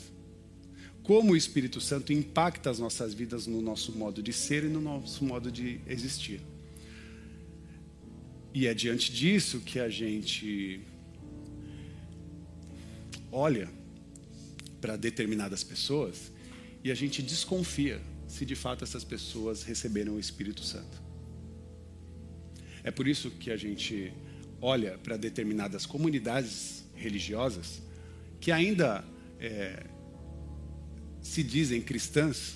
Como 1.03 1.33
o 1.33 1.37
Espírito 1.37 1.81
Santo 1.81 2.13
impacta 2.13 2.69
as 2.69 2.79
nossas 2.79 3.15
vidas 3.15 3.47
no 3.47 3.63
nosso 3.63 3.93
modo 3.93 4.23
de 4.23 4.33
ser 4.33 4.65
e 4.65 4.69
no 4.69 4.81
nosso 4.81 5.25
modo 5.25 5.51
de 5.51 5.81
existir. 5.87 6.41
E 8.53 8.67
é 8.67 8.75
diante 8.75 9.13
disso 9.13 9.61
que 9.61 9.79
a 9.79 9.89
gente 9.89 10.81
olha 13.33 13.71
para 14.81 14.97
determinadas 14.97 15.63
pessoas 15.63 16.33
e 16.83 16.91
a 16.91 16.95
gente 16.95 17.23
desconfia 17.23 18.01
se 18.27 18.45
de 18.45 18.55
fato 18.55 18.85
essas 18.85 19.05
pessoas 19.05 19.63
receberam 19.63 20.17
o 20.17 20.21
Espírito 20.21 20.63
Santo. 20.63 21.10
É 22.83 22.91
por 22.91 23.07
isso 23.07 23.31
que 23.31 23.51
a 23.51 23.57
gente 23.57 24.13
olha 24.61 24.99
para 24.99 25.17
determinadas 25.17 25.87
comunidades 25.87 26.85
religiosas 26.95 27.83
que 28.41 28.51
ainda 28.51 29.05
é, 29.39 29.87
se 31.21 31.43
dizem 31.43 31.81
cristãs, 31.83 32.55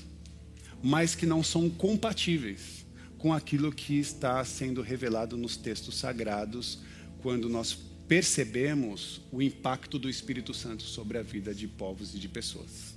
mas 0.82 1.14
que 1.14 1.26
não 1.26 1.42
são 1.42 1.68
compatíveis 1.68 2.86
com 3.18 3.32
aquilo 3.32 3.72
que 3.72 3.98
está 3.98 4.44
sendo 4.44 4.82
revelado 4.82 5.36
nos 5.36 5.56
textos 5.56 5.96
sagrados 5.96 6.80
quando 7.22 7.48
nós 7.48 7.72
percebemos 8.06 9.22
o 9.32 9.40
impacto 9.40 9.98
do 9.98 10.10
Espírito 10.10 10.52
Santo 10.52 10.82
sobre 10.82 11.16
a 11.16 11.22
vida 11.22 11.54
de 11.54 11.66
povos 11.66 12.14
e 12.14 12.18
de 12.18 12.28
pessoas 12.28 12.93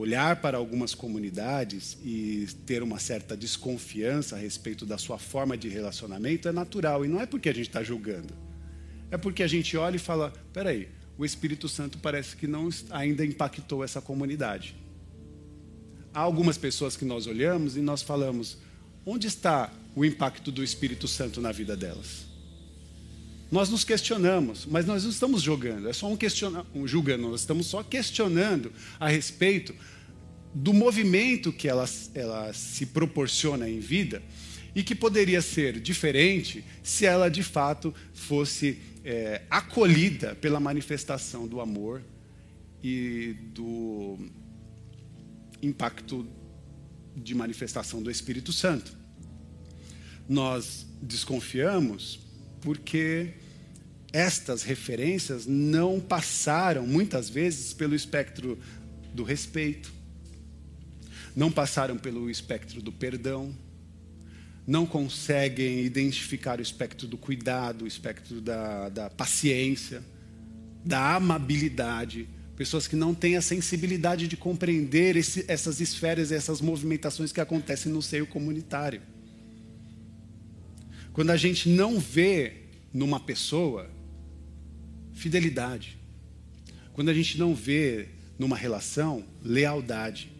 olhar 0.00 0.36
para 0.36 0.56
algumas 0.56 0.94
comunidades 0.94 1.98
e 2.02 2.48
ter 2.64 2.82
uma 2.82 2.98
certa 2.98 3.36
desconfiança 3.36 4.34
a 4.34 4.38
respeito 4.38 4.86
da 4.86 4.96
sua 4.96 5.18
forma 5.18 5.58
de 5.58 5.68
relacionamento 5.68 6.48
é 6.48 6.52
natural. 6.52 7.04
E 7.04 7.08
não 7.08 7.20
é 7.20 7.26
porque 7.26 7.50
a 7.50 7.54
gente 7.54 7.68
está 7.68 7.82
julgando. 7.82 8.32
É 9.10 9.18
porque 9.18 9.42
a 9.42 9.46
gente 9.46 9.76
olha 9.76 9.96
e 9.96 9.98
fala: 9.98 10.32
peraí, 10.54 10.88
o 11.18 11.24
Espírito 11.24 11.68
Santo 11.68 11.98
parece 11.98 12.34
que 12.34 12.46
não 12.46 12.70
ainda 12.88 13.26
impactou 13.26 13.84
essa 13.84 14.00
comunidade. 14.00 14.74
Há 16.14 16.20
algumas 16.20 16.56
pessoas 16.56 16.96
que 16.96 17.04
nós 17.04 17.26
olhamos 17.26 17.76
e 17.76 17.82
nós 17.82 18.00
falamos: 18.00 18.56
onde 19.04 19.26
está 19.26 19.70
o 19.94 20.02
impacto 20.02 20.50
do 20.50 20.64
Espírito 20.64 21.06
Santo 21.06 21.42
na 21.42 21.52
vida 21.52 21.76
delas? 21.76 22.29
Nós 23.50 23.68
nos 23.68 23.82
questionamos, 23.82 24.64
mas 24.64 24.86
nós 24.86 25.02
não 25.02 25.10
estamos 25.10 25.42
jogando, 25.42 25.88
é 25.88 25.92
só 25.92 26.06
um, 26.06 26.16
questiona, 26.16 26.64
um 26.72 26.86
julgando, 26.86 27.28
nós 27.28 27.40
estamos 27.40 27.66
só 27.66 27.82
questionando 27.82 28.72
a 28.98 29.08
respeito 29.08 29.74
do 30.54 30.72
movimento 30.72 31.52
que 31.52 31.68
ela, 31.68 31.88
ela 32.14 32.52
se 32.52 32.86
proporciona 32.86 33.68
em 33.68 33.80
vida 33.80 34.22
e 34.74 34.84
que 34.84 34.94
poderia 34.94 35.42
ser 35.42 35.80
diferente 35.80 36.64
se 36.82 37.04
ela 37.06 37.28
de 37.28 37.42
fato 37.42 37.92
fosse 38.14 38.78
é, 39.04 39.42
acolhida 39.50 40.36
pela 40.36 40.60
manifestação 40.60 41.48
do 41.48 41.60
amor 41.60 42.02
e 42.82 43.34
do 43.52 44.16
impacto 45.60 46.26
de 47.16 47.34
manifestação 47.34 48.00
do 48.00 48.10
Espírito 48.10 48.52
Santo. 48.52 48.96
Nós 50.28 50.86
desconfiamos 51.02 52.29
porque 52.60 53.34
estas 54.12 54.62
referências 54.62 55.46
não 55.46 56.00
passaram, 56.00 56.86
muitas 56.86 57.28
vezes, 57.28 57.72
pelo 57.72 57.94
espectro 57.94 58.58
do 59.14 59.22
respeito, 59.22 59.92
não 61.34 61.50
passaram 61.50 61.96
pelo 61.96 62.28
espectro 62.28 62.82
do 62.82 62.90
perdão, 62.90 63.54
não 64.66 64.84
conseguem 64.84 65.80
identificar 65.80 66.58
o 66.58 66.62
espectro 66.62 67.06
do 67.06 67.16
cuidado, 67.16 67.84
o 67.84 67.86
espectro 67.86 68.40
da, 68.40 68.88
da 68.88 69.10
paciência, 69.10 70.02
da 70.84 71.16
amabilidade. 71.16 72.28
Pessoas 72.56 72.86
que 72.86 72.94
não 72.94 73.14
têm 73.14 73.36
a 73.36 73.42
sensibilidade 73.42 74.28
de 74.28 74.36
compreender 74.36 75.16
esse, 75.16 75.44
essas 75.48 75.80
esferas, 75.80 76.30
essas 76.30 76.60
movimentações 76.60 77.32
que 77.32 77.40
acontecem 77.40 77.90
no 77.90 78.02
seio 78.02 78.26
comunitário. 78.26 79.00
Quando 81.12 81.30
a 81.30 81.36
gente 81.36 81.68
não 81.68 81.98
vê 81.98 82.54
numa 82.92 83.20
pessoa 83.20 83.90
fidelidade. 85.12 85.98
Quando 86.92 87.08
a 87.08 87.14
gente 87.14 87.38
não 87.38 87.54
vê 87.54 88.08
numa 88.38 88.56
relação 88.56 89.24
lealdade. 89.42 90.30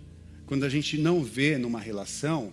Quando 0.46 0.64
a 0.64 0.68
gente 0.68 0.96
não 0.98 1.22
vê 1.22 1.59
numa 1.59 1.80
relação 1.80 2.52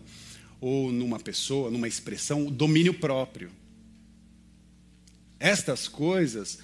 ou 0.60 0.92
numa 0.92 1.20
pessoa, 1.20 1.72
numa 1.72 1.88
expressão, 1.88 2.46
domínio 2.46 2.94
próprio. 2.94 3.50
Estas 5.40 5.88
coisas 5.88 6.60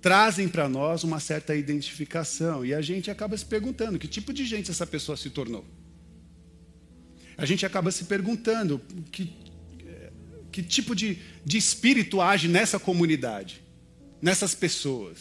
trazem 0.00 0.48
para 0.48 0.68
nós 0.68 1.02
uma 1.02 1.18
certa 1.18 1.56
identificação 1.56 2.64
e 2.64 2.72
a 2.72 2.80
gente 2.80 3.10
acaba 3.10 3.36
se 3.36 3.44
perguntando 3.44 3.98
que 3.98 4.06
tipo 4.06 4.32
de 4.32 4.44
gente 4.44 4.70
essa 4.70 4.86
pessoa 4.86 5.16
se 5.16 5.30
tornou. 5.30 5.64
A 7.36 7.44
gente 7.44 7.66
acaba 7.66 7.90
se 7.90 8.04
perguntando 8.04 8.80
que, 9.10 9.32
que 10.56 10.62
tipo 10.62 10.96
de, 10.96 11.18
de 11.44 11.58
espírito 11.58 12.18
age 12.18 12.48
nessa 12.48 12.78
comunidade, 12.78 13.62
nessas 14.22 14.54
pessoas, 14.54 15.18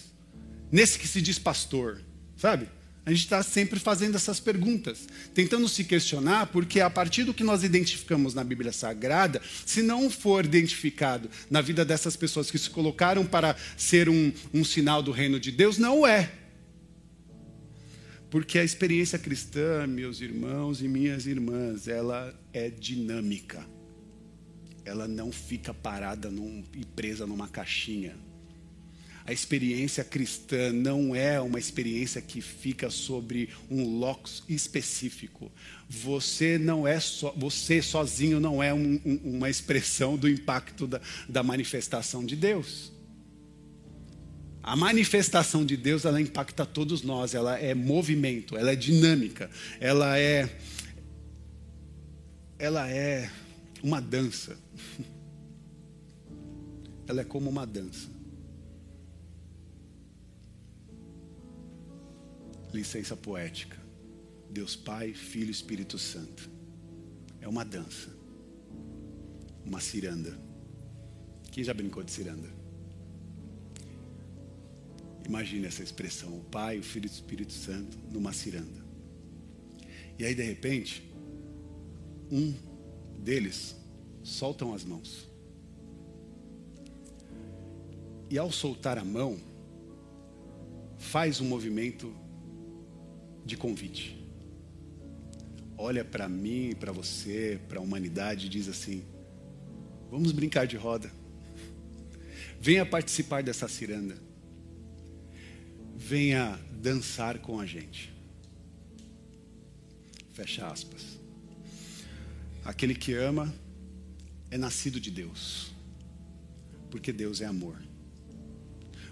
nesse 0.71 0.97
que 0.97 1.05
se 1.05 1.21
diz 1.21 1.37
pastor, 1.37 2.01
sabe? 2.37 2.69
A 3.05 3.09
gente 3.09 3.19
está 3.19 3.43
sempre 3.43 3.77
fazendo 3.77 4.15
essas 4.15 4.39
perguntas, 4.39 5.09
tentando 5.33 5.67
se 5.67 5.83
questionar, 5.83 6.47
porque 6.47 6.79
a 6.79 6.89
partir 6.89 7.25
do 7.25 7.33
que 7.33 7.43
nós 7.43 7.65
identificamos 7.65 8.33
na 8.33 8.45
Bíblia 8.45 8.71
Sagrada, 8.71 9.41
se 9.65 9.81
não 9.81 10.09
for 10.09 10.45
identificado 10.45 11.29
na 11.51 11.59
vida 11.59 11.83
dessas 11.83 12.15
pessoas 12.15 12.49
que 12.49 12.57
se 12.57 12.69
colocaram 12.69 13.25
para 13.25 13.57
ser 13.75 14.07
um, 14.07 14.31
um 14.53 14.63
sinal 14.63 15.03
do 15.03 15.11
reino 15.11 15.37
de 15.37 15.51
Deus, 15.51 15.77
não 15.77 16.07
é. 16.07 16.31
Porque 18.29 18.57
a 18.57 18.63
experiência 18.63 19.19
cristã, 19.19 19.85
meus 19.85 20.21
irmãos 20.21 20.81
e 20.81 20.87
minhas 20.87 21.27
irmãs, 21.27 21.89
ela 21.89 22.33
é 22.53 22.69
dinâmica. 22.69 23.74
Ela 24.85 25.07
não 25.07 25.31
fica 25.31 25.73
parada 25.73 26.29
num, 26.29 26.63
e 26.73 26.85
presa 26.85 27.25
numa 27.25 27.47
caixinha. 27.47 28.15
A 29.27 29.33
experiência 29.33 30.03
cristã 30.03 30.71
não 30.71 31.15
é 31.15 31.41
uma 31.41 31.57
experiência 31.57 32.21
que 32.21 32.41
fica 32.41 32.91
sobre 32.91 33.49
um 33.71 33.97
locus 33.97 34.43
específico. 34.47 35.51
Você 35.89 36.59
não 36.59 36.87
é 36.87 36.99
so, 36.99 37.33
você 37.35 37.81
sozinho 37.81 38.39
não 38.39 38.61
é 38.61 38.71
um, 38.71 39.01
um, 39.03 39.19
uma 39.23 39.49
expressão 39.49 40.15
do 40.15 40.29
impacto 40.29 40.85
da, 40.85 41.01
da 41.27 41.41
manifestação 41.41 42.23
de 42.23 42.35
Deus. 42.35 42.93
A 44.61 44.75
manifestação 44.75 45.65
de 45.65 45.75
Deus 45.75 46.05
ela 46.05 46.21
impacta 46.21 46.63
todos 46.63 47.01
nós. 47.01 47.33
Ela 47.33 47.57
é 47.59 47.73
movimento, 47.73 48.55
ela 48.55 48.73
é 48.73 48.75
dinâmica, 48.75 49.49
ela 49.79 50.19
é 50.19 50.55
ela 52.59 52.87
é 52.89 53.29
uma 53.85 54.01
dança. 54.01 54.57
Ela 57.07 57.21
é 57.21 57.23
como 57.23 57.51
uma 57.51 57.67
dança. 57.67 58.09
licença 62.73 63.15
poética. 63.15 63.77
Deus 64.49 64.75
Pai, 64.75 65.13
Filho 65.13 65.47
e 65.47 65.51
Espírito 65.51 65.97
Santo. 65.97 66.49
É 67.39 67.47
uma 67.47 67.63
dança. 67.63 68.09
Uma 69.63 69.79
ciranda. 69.79 70.37
Quem 71.51 71.63
já 71.63 71.73
brincou 71.73 72.03
de 72.03 72.11
ciranda? 72.11 72.49
Imagine 75.25 75.67
essa 75.67 75.83
expressão: 75.83 76.37
o 76.37 76.43
Pai, 76.43 76.79
o 76.79 76.83
Filho 76.83 77.05
e 77.05 77.09
o 77.09 77.13
Espírito 77.13 77.53
Santo 77.53 77.97
numa 78.11 78.33
ciranda. 78.33 78.83
E 80.19 80.25
aí, 80.25 80.35
de 80.35 80.43
repente, 80.43 81.09
um 82.29 82.53
deles 83.25 83.75
soltam 84.23 84.73
as 84.73 84.85
mãos. 84.85 85.27
E 88.29 88.37
ao 88.37 88.51
soltar 88.51 88.99
a 88.99 89.03
mão, 89.03 89.37
faz 90.97 91.41
um 91.41 91.45
movimento 91.45 92.13
de 93.43 93.57
convite. 93.57 94.15
Olha 95.77 96.05
para 96.05 96.29
mim, 96.29 96.75
para 96.79 96.91
você, 96.91 97.59
para 97.67 97.79
a 97.79 97.81
humanidade 97.81 98.45
e 98.45 98.49
diz 98.49 98.67
assim: 98.67 99.03
vamos 100.11 100.31
brincar 100.31 100.67
de 100.67 100.77
roda. 100.77 101.11
Venha 102.61 102.85
participar 102.85 103.41
dessa 103.41 103.67
ciranda. 103.67 104.15
Venha 105.95 106.59
dançar 106.71 107.39
com 107.39 107.59
a 107.59 107.65
gente. 107.65 108.13
Fecha 110.33 110.67
aspas. 110.67 111.24
Aquele 112.65 112.95
que 112.95 113.13
ama 113.13 113.53
é 114.49 114.57
nascido 114.57 114.99
de 114.99 115.11
Deus, 115.11 115.71
porque 116.89 117.13
Deus 117.13 117.39
é 117.39 117.45
amor. 117.45 117.79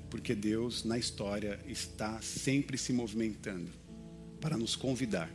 Porque 0.10 0.34
Deus, 0.34 0.84
na 0.84 0.98
história, 0.98 1.60
está 1.68 2.20
sempre 2.20 2.80
se 2.80 2.92
movimentando 2.92 3.70
para 4.42 4.58
nos 4.58 4.76
convidar 4.76 5.30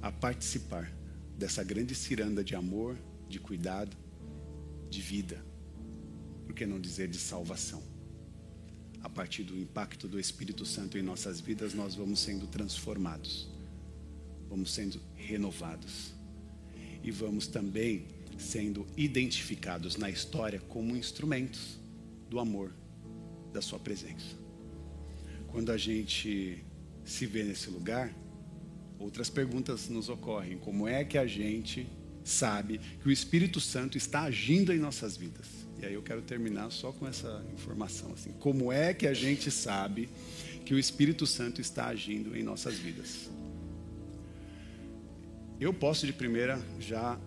a 0.00 0.12
participar 0.12 0.92
dessa 1.36 1.64
grande 1.64 1.92
ciranda 1.92 2.44
de 2.44 2.54
amor, 2.54 2.96
de 3.28 3.40
cuidado, 3.40 3.96
de 4.88 5.00
vida, 5.00 5.44
por 6.44 6.54
que 6.54 6.64
não 6.64 6.80
dizer 6.80 7.08
de 7.08 7.18
salvação? 7.18 7.82
A 9.02 9.08
partir 9.08 9.42
do 9.42 9.58
impacto 9.58 10.06
do 10.06 10.20
Espírito 10.20 10.64
Santo 10.64 10.96
em 10.96 11.02
nossas 11.02 11.40
vidas, 11.40 11.74
nós 11.74 11.96
vamos 11.96 12.20
sendo 12.20 12.46
transformados, 12.46 13.48
vamos 14.48 14.72
sendo 14.72 15.00
renovados 15.16 16.15
e 17.06 17.10
vamos 17.10 17.46
também 17.46 18.04
sendo 18.36 18.86
identificados 18.96 19.96
na 19.96 20.10
história 20.10 20.60
como 20.68 20.94
instrumentos 20.94 21.78
do 22.28 22.38
amor, 22.38 22.74
da 23.52 23.62
Sua 23.62 23.78
presença. 23.78 24.36
Quando 25.48 25.72
a 25.72 25.78
gente 25.78 26.62
se 27.04 27.24
vê 27.24 27.44
nesse 27.44 27.70
lugar, 27.70 28.14
Outras 28.98 29.28
perguntas 29.28 29.88
nos 29.88 30.08
ocorrem. 30.08 30.58
Como 30.58 30.88
é 30.88 31.04
que 31.04 31.18
a 31.18 31.26
gente 31.26 31.86
sabe 32.24 32.80
que 33.00 33.08
o 33.08 33.12
Espírito 33.12 33.60
Santo 33.60 33.96
está 33.98 34.22
agindo 34.22 34.72
em 34.72 34.78
nossas 34.78 35.16
vidas? 35.16 35.46
E 35.80 35.84
aí 35.84 35.92
eu 35.92 36.02
quero 36.02 36.22
terminar 36.22 36.70
só 36.70 36.90
com 36.92 37.06
essa 37.06 37.44
informação 37.52 38.12
assim. 38.12 38.32
Como 38.40 38.72
é 38.72 38.94
que 38.94 39.06
a 39.06 39.12
gente 39.12 39.50
sabe 39.50 40.08
que 40.64 40.72
o 40.72 40.78
Espírito 40.78 41.26
Santo 41.26 41.60
está 41.60 41.86
agindo 41.86 42.36
em 42.36 42.42
nossas 42.42 42.78
vidas? 42.78 43.28
Eu 45.60 45.72
posso 45.72 46.06
de 46.06 46.12
primeira 46.12 46.60
já 46.78 47.18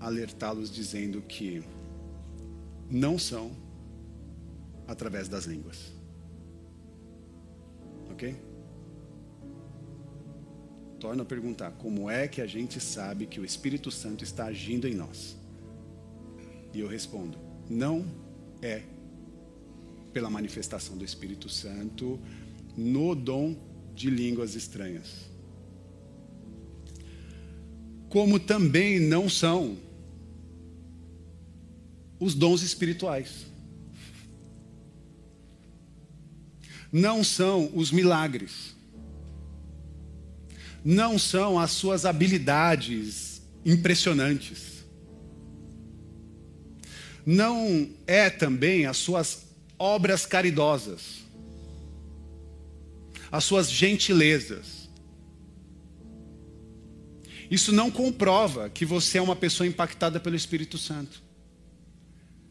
alertá-los 0.00 0.70
dizendo 0.70 1.20
que 1.22 1.62
não 2.90 3.18
são 3.18 3.50
através 4.86 5.28
das 5.28 5.44
línguas. 5.44 5.92
OK? 8.10 8.48
torno 10.98 11.22
a 11.22 11.24
perguntar: 11.24 11.72
como 11.72 12.10
é 12.10 12.28
que 12.28 12.40
a 12.40 12.46
gente 12.46 12.80
sabe 12.80 13.26
que 13.26 13.40
o 13.40 13.44
Espírito 13.44 13.90
Santo 13.90 14.24
está 14.24 14.46
agindo 14.46 14.86
em 14.86 14.94
nós? 14.94 15.36
E 16.74 16.80
eu 16.80 16.88
respondo: 16.88 17.38
não 17.68 18.04
é 18.60 18.82
pela 20.12 20.28
manifestação 20.28 20.96
do 20.96 21.04
Espírito 21.04 21.48
Santo 21.48 22.18
no 22.76 23.14
dom 23.14 23.56
de 23.94 24.10
línguas 24.10 24.54
estranhas. 24.54 25.30
Como 28.08 28.38
também 28.38 28.98
não 28.98 29.28
são 29.28 29.76
os 32.18 32.34
dons 32.34 32.62
espirituais. 32.62 33.46
Não 36.90 37.22
são 37.22 37.70
os 37.74 37.90
milagres 37.90 38.78
não 40.84 41.18
são 41.18 41.58
as 41.58 41.72
suas 41.72 42.04
habilidades 42.04 43.42
impressionantes. 43.62 44.84
Não 47.26 47.90
é 48.06 48.30
também 48.30 48.86
as 48.86 48.96
suas 48.96 49.48
obras 49.78 50.24
caridosas, 50.24 51.18
as 53.30 53.44
suas 53.44 53.70
gentilezas. 53.70 54.87
Isso 57.50 57.72
não 57.72 57.90
comprova 57.90 58.68
que 58.68 58.84
você 58.84 59.18
é 59.18 59.22
uma 59.22 59.36
pessoa 59.36 59.66
impactada 59.66 60.20
pelo 60.20 60.36
Espírito 60.36 60.76
Santo. 60.76 61.22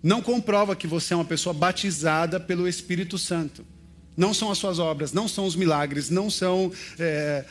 Não 0.01 0.21
comprova 0.21 0.75
que 0.75 0.87
você 0.87 1.13
é 1.13 1.17
uma 1.17 1.25
pessoa 1.25 1.53
batizada 1.53 2.39
pelo 2.39 2.67
Espírito 2.67 3.17
Santo. 3.17 3.65
Não 4.15 4.33
são 4.33 4.49
as 4.51 4.57
suas 4.57 4.79
obras, 4.79 5.13
não 5.13 5.27
são 5.27 5.45
os 5.45 5.55
milagres, 5.55 6.09
não 6.09 6.29
são 6.29 6.71
é, 6.97 7.45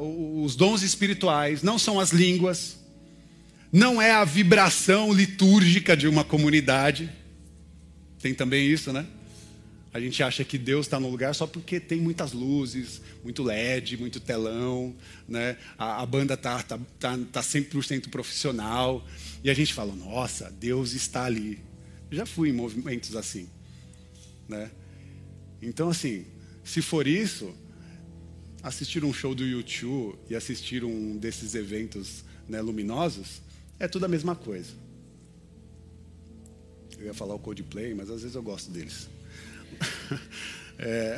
os 0.00 0.54
dons 0.54 0.82
espirituais, 0.82 1.62
não 1.62 1.76
são 1.76 1.98
as 1.98 2.12
línguas, 2.12 2.76
não 3.72 4.00
é 4.00 4.12
a 4.12 4.24
vibração 4.24 5.12
litúrgica 5.12 5.96
de 5.96 6.06
uma 6.06 6.22
comunidade. 6.22 7.10
Tem 8.20 8.32
também 8.32 8.68
isso, 8.68 8.92
né? 8.92 9.04
A 9.94 10.00
gente 10.00 10.24
acha 10.24 10.42
que 10.42 10.58
Deus 10.58 10.86
está 10.86 10.98
no 10.98 11.08
lugar 11.08 11.36
só 11.36 11.46
porque 11.46 11.78
tem 11.78 12.00
muitas 12.00 12.32
luzes, 12.32 13.00
muito 13.22 13.44
LED, 13.44 13.96
muito 13.96 14.18
telão, 14.18 14.92
né? 15.28 15.56
a, 15.78 16.02
a 16.02 16.06
banda 16.06 16.34
está 16.34 16.60
tá, 16.64 16.80
tá, 16.98 17.16
tá 17.30 17.40
100% 17.40 18.08
profissional. 18.10 19.06
E 19.44 19.48
a 19.48 19.54
gente 19.54 19.72
fala, 19.72 19.94
nossa, 19.94 20.50
Deus 20.50 20.94
está 20.94 21.26
ali. 21.26 21.60
Já 22.10 22.26
fui 22.26 22.48
em 22.48 22.52
movimentos 22.52 23.14
assim, 23.14 23.48
né? 24.48 24.68
Então, 25.62 25.88
assim, 25.88 26.26
se 26.64 26.82
for 26.82 27.06
isso, 27.06 27.54
assistir 28.64 29.04
um 29.04 29.12
show 29.12 29.32
do 29.32 29.46
YouTube 29.46 30.18
e 30.28 30.34
assistir 30.34 30.82
um 30.82 31.16
desses 31.16 31.54
eventos 31.54 32.24
né, 32.48 32.60
luminosos 32.60 33.42
é 33.78 33.86
tudo 33.86 34.06
a 34.06 34.08
mesma 34.08 34.34
coisa. 34.34 34.72
Eu 36.98 37.06
ia 37.06 37.14
falar 37.14 37.36
o 37.36 37.38
Coldplay, 37.38 37.94
mas 37.94 38.10
às 38.10 38.22
vezes 38.22 38.34
eu 38.34 38.42
gosto 38.42 38.72
deles. 38.72 39.13
é, 40.78 41.16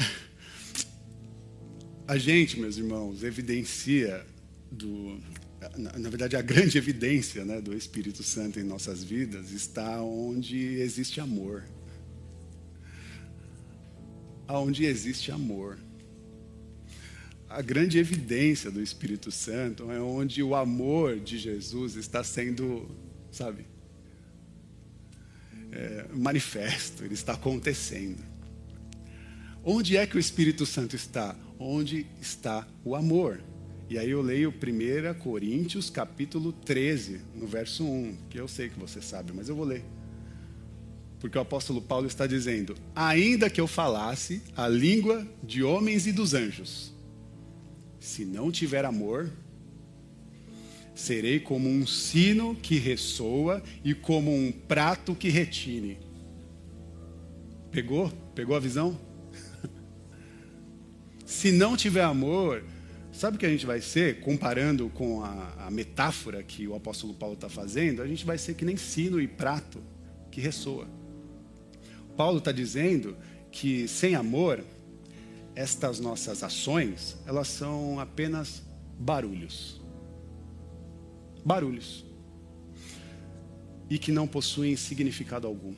a 2.07 2.17
gente, 2.17 2.59
meus 2.61 2.77
irmãos, 2.77 3.23
evidencia 3.23 4.25
do, 4.71 5.21
na, 5.77 5.99
na, 5.99 6.09
verdade, 6.09 6.37
a 6.37 6.43
grande 6.43 6.79
evidência 6.79 7.45
né, 7.45 7.61
do 7.61 7.75
Espírito 7.75 8.23
Santo 8.23 8.61
em 8.61 8.63
nossas 8.63 9.03
vidas 9.03 9.51
está 9.51 10.01
onde 10.03 10.57
existe 10.81 11.21
amor. 11.21 11.65
Aonde 14.47 14.85
existe 14.85 15.33
amor. 15.33 15.79
A 17.49 17.63
grande 17.63 17.99
evidência 17.99 18.71
do 18.71 18.83
Espírito 18.83 19.31
Santo 19.33 19.91
é 19.91 20.01
onde 20.01 20.43
o 20.43 20.55
amor 20.55 21.19
de 21.19 21.39
Jesus 21.39 21.97
está 21.97 22.23
sendo, 22.23 22.89
sabe, 23.31 23.67
é, 25.73 26.07
manifesto, 26.13 27.05
ele 27.05 27.15
está 27.15 27.33
acontecendo. 27.33 28.36
Onde 29.69 29.97
é 29.97 30.07
que 30.07 30.17
o 30.17 30.21
Espírito 30.21 30.65
Santo 30.65 30.95
está? 30.95 31.35
Onde 31.59 32.07
está 32.23 32.65
o 32.85 32.95
amor? 32.95 33.41
E 33.91 33.99
aí 33.99 34.09
eu 34.09 34.23
leio 34.23 34.51
1 34.51 35.19
Coríntios 35.19 35.91
capítulo 35.91 36.53
13, 36.53 37.21
no 37.35 37.49
verso 37.49 37.85
1, 37.85 38.17
que 38.31 38.39
eu 38.39 38.47
sei 38.47 38.69
que 38.69 38.79
você 38.79 39.03
sabe, 39.03 39.33
mas 39.35 39.49
eu 39.49 39.57
vou 39.57 39.65
ler. 39.65 39.85
Porque 41.19 41.37
o 41.37 41.41
apóstolo 41.41 41.83
Paulo 41.83 42.07
está 42.07 42.29
dizendo: 42.29 42.77
Ainda 42.95 43.51
que 43.51 43.61
eu 43.61 43.67
falasse 43.67 44.41
a 44.57 44.69
língua 44.69 45.27
de 45.43 45.65
homens 45.65 46.07
e 46.07 46.13
dos 46.13 46.33
anjos, 46.33 46.95
se 47.99 48.25
não 48.25 48.53
tiver 48.53 48.85
amor, 48.85 49.33
serei 50.95 51.41
como 51.41 51.69
um 51.69 51.85
sino 51.85 52.55
que 52.55 52.79
ressoa 52.79 53.61
e 53.83 53.95
como 53.95 54.33
um 54.33 54.53
prato 54.53 55.13
que 55.13 55.29
retine. 55.29 55.99
Pegou? 57.73 58.13
Pegou 58.33 58.55
a 58.55 58.61
visão? 58.61 59.06
Se 61.27 61.53
não 61.53 61.77
tiver 61.77 62.05
amor, 62.05 62.63
Sabe 63.17 63.39
o 63.39 63.41
que 63.41 63.47
a 63.47 63.49
gente 63.49 63.65
vai 63.65 63.81
ser, 63.81 64.21
comparando 64.21 64.91
com 64.91 65.25
a, 65.25 65.67
a 65.67 65.71
metáfora 65.71 66.43
que 66.43 66.69
o 66.69 66.75
apóstolo 66.75 67.15
Paulo 67.15 67.35
está 67.35 67.49
fazendo? 67.49 68.03
A 68.03 68.07
gente 68.07 68.27
vai 68.27 68.37
ser 68.37 68.53
que 68.53 68.63
nem 68.63 68.77
sino 68.77 69.19
e 69.19 69.27
prato 69.27 69.83
que 70.31 70.39
ressoa. 70.39 70.87
Paulo 72.15 72.37
está 72.41 72.53
dizendo 72.53 73.17
que 73.51 73.89
sem 73.89 74.15
amor, 74.15 74.63
estas 75.55 75.99
nossas 75.99 76.43
ações, 76.43 77.17
elas 77.25 77.49
são 77.49 77.99
apenas 77.99 78.63
barulhos. 78.99 79.81
Barulhos. 81.43 82.05
E 83.89 83.99
que 83.99 84.13
não 84.13 84.29
possuem 84.29 84.77
significado 84.77 85.47
algum. 85.47 85.73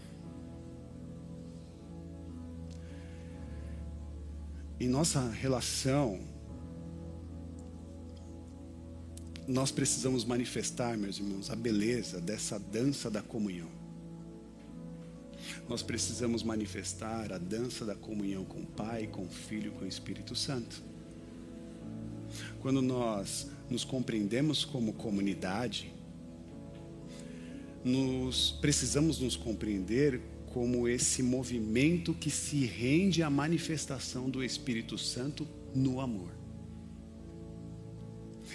Em 4.81 4.89
nossa 4.89 5.29
relação 5.29 6.21
nós 9.49 9.73
precisamos 9.73 10.25
manifestar, 10.25 10.97
meus 10.97 11.19
irmãos, 11.19 11.51
a 11.51 11.57
beleza 11.57 12.21
dessa 12.21 12.59
dança 12.59 13.11
da 13.11 13.23
comunhão. 13.23 13.71
Nós 15.67 15.83
precisamos 15.83 16.43
manifestar 16.43 17.33
a 17.33 17.39
dança 17.39 17.85
da 17.85 17.95
comunhão 17.95 18.45
com 18.45 18.61
o 18.61 18.67
Pai, 18.67 19.07
com 19.07 19.25
o 19.25 19.29
Filho, 19.29 19.73
com 19.73 19.87
o 19.87 19.89
Espírito 19.89 20.37
Santo. 20.37 20.83
Quando 22.61 22.83
nós 22.83 23.49
nos 23.71 23.85
compreendemos 23.85 24.67
como 24.67 24.93
comunidade, 24.93 25.93
precisamos 28.61 29.19
nos 29.19 29.35
compreender 29.35 30.21
como 30.53 30.89
esse 30.89 31.23
movimento 31.23 32.15
que 32.15 32.31
se 32.31 32.65
rende 32.65 33.23
à 33.23 33.31
manifestação 33.31 34.29
do 34.31 34.43
Espírito 34.43 34.97
Santo 34.97 35.47
no 35.75 36.01
amor. 36.01 36.31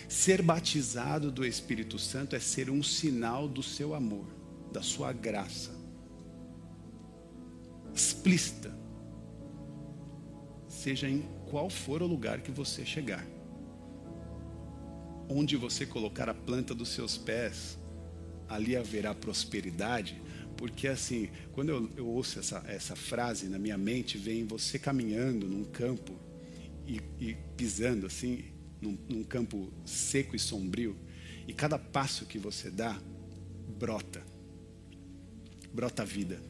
Ser 0.08 0.42
batizado 0.42 1.32
do 1.32 1.46
Espírito 1.46 1.98
Santo 2.00 2.36
é 2.36 2.40
ser 2.40 2.70
um 2.70 2.82
sinal 2.84 3.48
do 3.48 3.64
seu 3.64 3.94
amor, 3.94 4.28
da 4.72 4.82
sua 4.82 5.14
graça. 5.14 5.72
Explícita. 7.94 8.76
Seja 10.68 11.08
em 11.08 11.24
qual 11.50 11.70
for 11.70 12.02
o 12.02 12.08
lugar 12.08 12.42
que 12.42 12.52
você 12.52 12.86
chegar. 12.86 13.26
Onde 15.30 15.56
você 15.56 15.86
colocar 15.86 16.28
a 16.28 16.34
planta 16.34 16.74
dos 16.74 16.90
seus 16.90 17.18
pés, 17.18 17.78
ali 18.50 18.76
haverá 18.76 19.14
prosperidade, 19.14 20.22
porque 20.64 20.88
assim, 20.88 21.28
quando 21.52 21.68
eu, 21.72 21.90
eu 21.98 22.08
ouço 22.08 22.40
essa, 22.40 22.64
essa 22.66 22.96
frase 22.96 23.50
na 23.50 23.60
minha 23.60 23.78
mente, 23.78 24.18
vem 24.18 24.46
você 24.46 24.80
caminhando 24.80 25.46
num 25.46 25.66
campo 25.66 26.18
e, 26.88 27.02
e 27.20 27.36
pisando 27.58 28.06
assim, 28.06 28.46
num, 28.80 28.98
num 29.10 29.24
campo 29.26 29.74
seco 29.84 30.38
e 30.38 30.40
sombrio, 30.40 30.96
e 31.46 31.54
cada 31.54 31.78
passo 31.78 32.26
que 32.26 32.40
você 32.40 32.72
dá, 32.72 32.98
brota. 33.78 34.24
Brota 35.74 36.06
vida. 36.06 36.42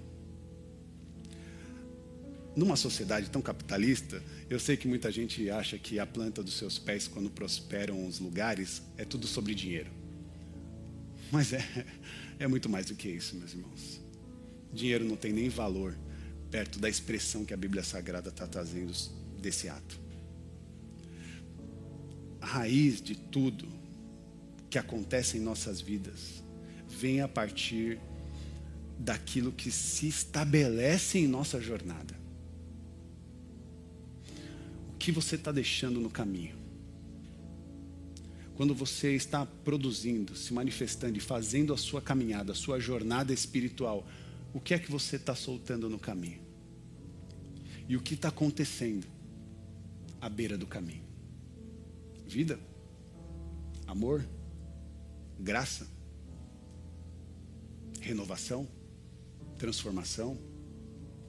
Numa 2.56 2.76
sociedade 2.76 3.32
tão 3.32 3.42
capitalista, 3.42 4.22
eu 4.48 4.60
sei 4.60 4.78
que 4.78 4.88
muita 4.88 5.12
gente 5.12 5.50
acha 5.50 5.76
que 5.80 5.98
a 5.98 6.06
planta 6.06 6.44
dos 6.44 6.54
seus 6.54 6.78
pés, 6.78 7.08
quando 7.08 7.32
prosperam 7.32 8.06
os 8.06 8.20
lugares, 8.20 8.84
é 8.96 9.06
tudo 9.06 9.26
sobre 9.26 9.56
dinheiro. 9.56 9.90
Mas 11.32 11.52
é, 11.52 11.66
é 12.38 12.48
muito 12.48 12.70
mais 12.70 12.86
do 12.86 12.96
que 12.96 13.10
isso, 13.10 13.36
meus 13.38 13.54
irmãos. 13.54 14.03
Dinheiro 14.74 15.06
não 15.06 15.16
tem 15.16 15.32
nem 15.32 15.50
valor 15.50 15.96
perto 16.50 16.80
da 16.80 16.90
expressão 16.90 17.46
que 17.46 17.54
a 17.54 17.58
Bíblia 17.58 17.84
Sagrada 17.84 18.30
está 18.30 18.48
trazendo 18.48 18.92
desse 19.40 19.70
ato 19.70 20.04
a 22.44 22.46
raiz 22.46 23.02
de 23.02 23.16
tudo 23.16 23.66
que 24.70 24.78
acontece 24.78 25.38
em 25.38 25.40
nossas 25.40 25.80
vidas 25.80 26.44
vem 26.90 27.22
a 27.22 27.28
partir 27.28 27.98
daquilo 29.00 29.52
que 29.54 29.72
se 29.72 30.10
estabelece 30.10 31.18
em 31.18 31.28
nossa 31.28 31.62
jornada. 31.62 32.14
O 34.94 34.98
que 34.98 35.10
você 35.10 35.36
está 35.36 35.54
deixando 35.54 36.02
no 36.02 36.10
caminho? 36.10 36.56
Quando 38.56 38.76
você 38.76 39.16
está 39.16 39.46
produzindo, 39.46 40.36
se 40.36 40.54
manifestando 40.54 41.18
e 41.18 41.22
fazendo 41.22 41.74
a 41.74 41.78
sua 41.78 42.02
caminhada, 42.02 42.52
a 42.52 42.56
sua 42.56 42.78
jornada 42.78 43.34
espiritual, 43.34 44.06
o 44.54 44.60
que 44.60 44.74
é 44.74 44.80
que 44.80 44.92
você 44.92 45.16
está 45.16 45.36
soltando 45.36 45.90
no 45.90 46.00
caminho? 46.00 46.42
E 47.88 47.98
o 47.98 48.02
que 48.02 48.14
está 48.14 48.30
acontecendo 48.30 49.06
à 50.22 50.30
beira 50.30 50.58
do 50.58 50.68
caminho? 50.68 51.04
vida, 52.34 52.60
amor, 53.86 54.26
graça, 55.40 55.88
renovação, 58.02 58.68
transformação, 59.58 60.36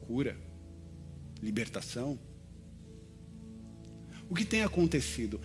cura, 0.07 0.35
libertação. 1.43 2.19
O 4.31 4.35
que 4.35 4.47
tem 4.47 4.63
acontecido? 4.63 5.39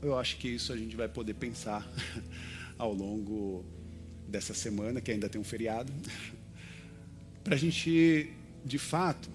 Eu 0.00 0.16
acho 0.16 0.36
que 0.36 0.46
isso 0.46 0.72
a 0.72 0.76
gente 0.76 0.94
vai 0.94 1.08
poder 1.08 1.34
pensar 1.34 1.84
ao 2.78 2.94
longo 2.94 3.64
dessa 4.28 4.54
semana, 4.54 5.00
que 5.00 5.10
ainda 5.10 5.28
tem 5.28 5.40
um 5.40 5.44
feriado, 5.44 5.92
para 7.48 7.54
a 7.54 7.58
gente, 7.58 8.30
de 8.62 8.76
fato, 8.76 9.30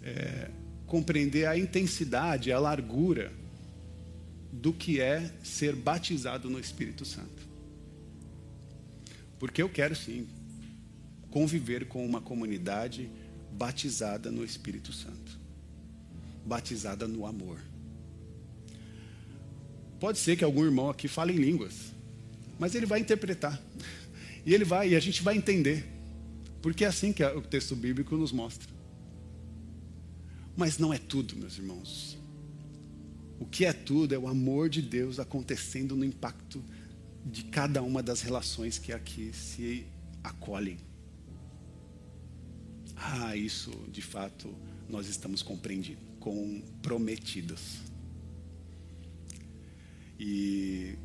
é, 0.00 0.48
compreender 0.86 1.44
a 1.44 1.58
intensidade, 1.58 2.52
a 2.52 2.58
largura 2.60 3.32
do 4.52 4.72
que 4.72 5.00
é 5.00 5.28
ser 5.42 5.74
batizado 5.74 6.48
no 6.48 6.60
Espírito 6.60 7.04
Santo. 7.04 7.42
Porque 9.40 9.60
eu 9.60 9.68
quero 9.68 9.96
sim 9.96 10.28
conviver 11.32 11.86
com 11.86 12.06
uma 12.06 12.20
comunidade 12.20 13.10
batizada 13.50 14.30
no 14.30 14.44
Espírito 14.44 14.92
Santo, 14.92 15.36
batizada 16.46 17.08
no 17.08 17.26
amor. 17.26 17.58
Pode 19.98 20.20
ser 20.20 20.36
que 20.36 20.44
algum 20.44 20.64
irmão 20.64 20.88
aqui 20.88 21.08
fale 21.08 21.32
em 21.32 21.38
línguas, 21.38 21.92
mas 22.56 22.76
ele 22.76 22.86
vai 22.86 23.00
interpretar. 23.00 23.60
E 24.46 24.54
ele 24.54 24.64
vai, 24.64 24.90
e 24.90 24.94
a 24.94 25.00
gente 25.00 25.24
vai 25.24 25.36
entender. 25.36 25.93
Porque 26.64 26.82
é 26.82 26.88
assim 26.88 27.12
que 27.12 27.22
o 27.22 27.42
texto 27.42 27.76
bíblico 27.76 28.16
nos 28.16 28.32
mostra. 28.32 28.72
Mas 30.56 30.78
não 30.78 30.94
é 30.94 30.96
tudo, 30.96 31.36
meus 31.36 31.58
irmãos. 31.58 32.16
O 33.38 33.44
que 33.44 33.66
é 33.66 33.72
tudo 33.74 34.14
é 34.14 34.18
o 34.18 34.26
amor 34.26 34.70
de 34.70 34.80
Deus 34.80 35.20
acontecendo 35.20 35.94
no 35.94 36.06
impacto 36.06 36.64
de 37.22 37.44
cada 37.44 37.82
uma 37.82 38.02
das 38.02 38.22
relações 38.22 38.78
que 38.78 38.94
aqui 38.94 39.30
se 39.34 39.86
acolhem. 40.22 40.78
Ah, 42.96 43.36
isso 43.36 43.70
de 43.92 44.00
fato 44.00 44.48
nós 44.88 45.06
estamos 45.06 45.42
compreendidos, 45.42 46.02
comprometidos. 46.18 47.80
E 50.18 50.96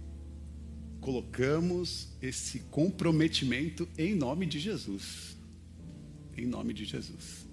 colocamos 1.02 2.08
esse 2.22 2.60
comprometimento 2.72 3.90
em 3.98 4.16
nome 4.16 4.46
de 4.46 4.58
Jesus. 4.58 5.38
Em 6.40 6.46
nome 6.46 6.74
de 6.74 6.86
Jesus. 6.86 7.46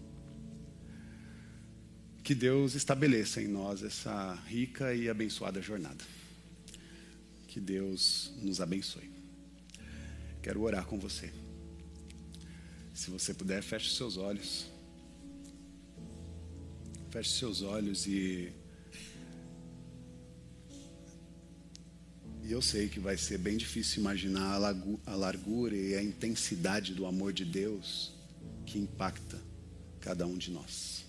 Que 2.22 2.36
Deus 2.36 2.76
estabeleça 2.76 3.42
em 3.42 3.48
nós 3.48 3.82
essa 3.82 4.36
rica 4.46 4.94
e 4.94 5.10
abençoada 5.10 5.60
jornada. 5.60 6.04
Que 7.48 7.58
Deus 7.58 8.32
nos 8.40 8.60
abençoe. 8.60 9.10
Quero 10.40 10.62
orar 10.62 10.86
com 10.86 11.00
você. 11.00 11.32
Se 12.94 13.10
você 13.10 13.34
puder, 13.34 13.60
feche 13.60 13.92
seus 13.92 14.16
olhos. 14.16 14.68
Feche 17.10 17.30
seus 17.30 17.62
olhos 17.62 18.06
e. 18.06 18.52
E 22.44 22.52
eu 22.52 22.62
sei 22.62 22.88
que 22.88 23.00
vai 23.00 23.16
ser 23.16 23.38
bem 23.38 23.56
difícil 23.56 23.98
imaginar 24.00 24.54
a 25.04 25.16
largura 25.16 25.74
e 25.74 25.96
a 25.96 26.02
intensidade 26.04 26.94
do 26.94 27.04
amor 27.04 27.32
de 27.32 27.44
Deus 27.44 28.14
que 28.66 28.78
impacta 28.78 29.40
cada 30.00 30.26
um 30.26 30.36
de 30.36 30.50
nós. 30.50 31.04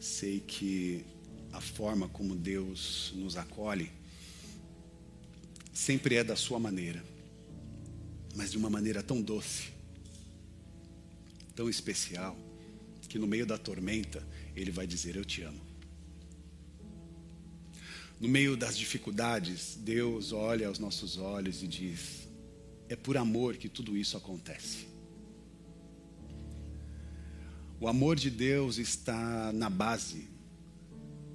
Sei 0.00 0.40
que 0.40 1.04
a 1.52 1.60
forma 1.60 2.08
como 2.08 2.34
Deus 2.34 3.12
nos 3.14 3.36
acolhe 3.36 3.90
sempre 5.72 6.16
é 6.16 6.24
da 6.24 6.36
sua 6.36 6.58
maneira, 6.58 7.04
mas 8.34 8.50
de 8.52 8.58
uma 8.58 8.70
maneira 8.70 9.02
tão 9.02 9.20
doce, 9.20 9.70
tão 11.54 11.68
especial, 11.68 12.36
que 13.08 13.18
no 13.18 13.26
meio 13.26 13.44
da 13.44 13.58
tormenta 13.58 14.26
Ele 14.56 14.70
vai 14.70 14.86
dizer: 14.86 15.16
Eu 15.16 15.24
te 15.24 15.42
amo. 15.42 15.60
No 18.18 18.28
meio 18.28 18.56
das 18.56 18.78
dificuldades, 18.78 19.76
Deus 19.80 20.32
olha 20.32 20.68
aos 20.68 20.78
nossos 20.78 21.18
olhos 21.18 21.62
e 21.62 21.66
diz: 21.66 22.28
É 22.88 22.96
por 22.96 23.16
amor 23.16 23.56
que 23.56 23.68
tudo 23.68 23.96
isso 23.96 24.16
acontece. 24.16 24.91
O 27.82 27.88
amor 27.88 28.14
de 28.14 28.30
Deus 28.30 28.78
está 28.78 29.52
na 29.52 29.68
base 29.68 30.28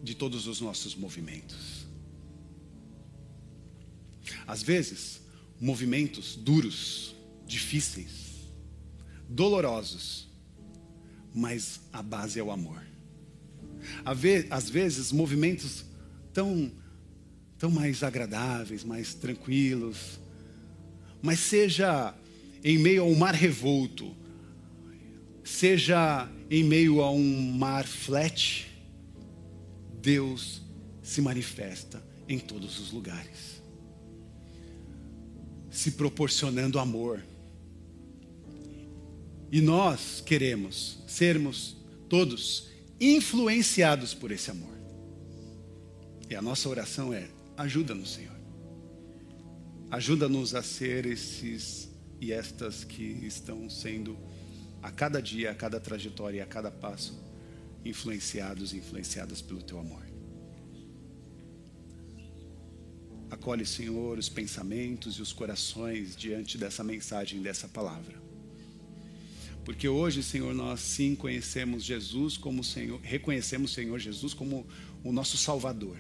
de 0.01 0.15
todos 0.15 0.47
os 0.47 0.61
nossos 0.61 0.95
movimentos. 0.95 1.85
Às 4.47 4.63
vezes, 4.63 5.19
movimentos 5.59 6.37
duros, 6.37 7.13
difíceis, 7.45 8.47
dolorosos, 9.27 10.29
mas 11.35 11.81
a 11.91 12.01
base 12.01 12.39
é 12.39 12.43
o 12.43 12.49
amor. 12.49 12.81
Às 14.49 14.69
vezes, 14.69 15.11
movimentos 15.11 15.83
tão, 16.31 16.71
tão 17.57 17.69
mais 17.69 18.03
agradáveis, 18.03 18.85
mais 18.85 19.13
tranquilos, 19.13 20.17
mas 21.21 21.41
seja 21.41 22.15
em 22.63 22.77
meio 22.77 23.01
a 23.01 23.05
um 23.05 23.15
mar 23.15 23.35
revolto, 23.35 24.15
seja 25.47 26.29
em 26.51 26.61
meio 26.63 27.01
a 27.01 27.09
um 27.09 27.51
mar 27.53 27.87
flat, 27.87 28.67
Deus 30.01 30.61
se 31.01 31.21
manifesta 31.21 32.03
em 32.27 32.37
todos 32.37 32.79
os 32.79 32.91
lugares, 32.91 33.61
se 35.71 35.91
proporcionando 35.91 36.77
amor. 36.77 37.23
E 39.49 39.61
nós 39.61 40.21
queremos 40.25 40.99
sermos 41.07 41.77
todos 42.09 42.67
influenciados 42.99 44.13
por 44.13 44.31
esse 44.31 44.51
amor. 44.51 44.77
E 46.29 46.35
a 46.35 46.41
nossa 46.41 46.67
oração 46.67 47.13
é: 47.13 47.29
ajuda-nos, 47.55 48.13
Senhor. 48.15 48.35
Ajuda-nos 49.89 50.53
a 50.53 50.61
ser 50.61 51.05
esses 51.05 51.89
e 52.19 52.33
estas 52.33 52.83
que 52.83 53.03
estão 53.25 53.69
sendo 53.69 54.17
a 54.88 54.91
cada 54.91 55.21
dia, 55.21 55.51
a 55.51 55.53
cada 55.53 55.81
trajetória, 55.81 56.41
a 56.41 56.47
cada 56.47 56.71
passo, 56.71 57.13
influenciados 57.83 58.71
e 58.71 58.77
influenciadas 58.77 59.41
pelo 59.41 59.61
teu 59.61 59.77
amor. 59.77 60.01
Acolhe, 63.29 63.65
Senhor, 63.65 64.17
os 64.17 64.29
pensamentos 64.29 65.15
e 65.15 65.21
os 65.21 65.33
corações 65.33 66.15
diante 66.15 66.57
dessa 66.57 66.85
mensagem, 66.85 67.41
dessa 67.41 67.67
palavra. 67.67 68.15
Porque 69.65 69.89
hoje, 69.89 70.23
Senhor, 70.23 70.55
nós 70.55 70.79
sim 70.79 71.13
conhecemos 71.13 71.83
Jesus 71.83 72.38
como 72.38 72.63
Senhor, 72.63 73.01
reconhecemos 73.01 73.73
Senhor 73.73 73.99
Jesus 73.99 74.33
como 74.33 74.65
o 75.03 75.11
nosso 75.11 75.35
Salvador, 75.35 75.97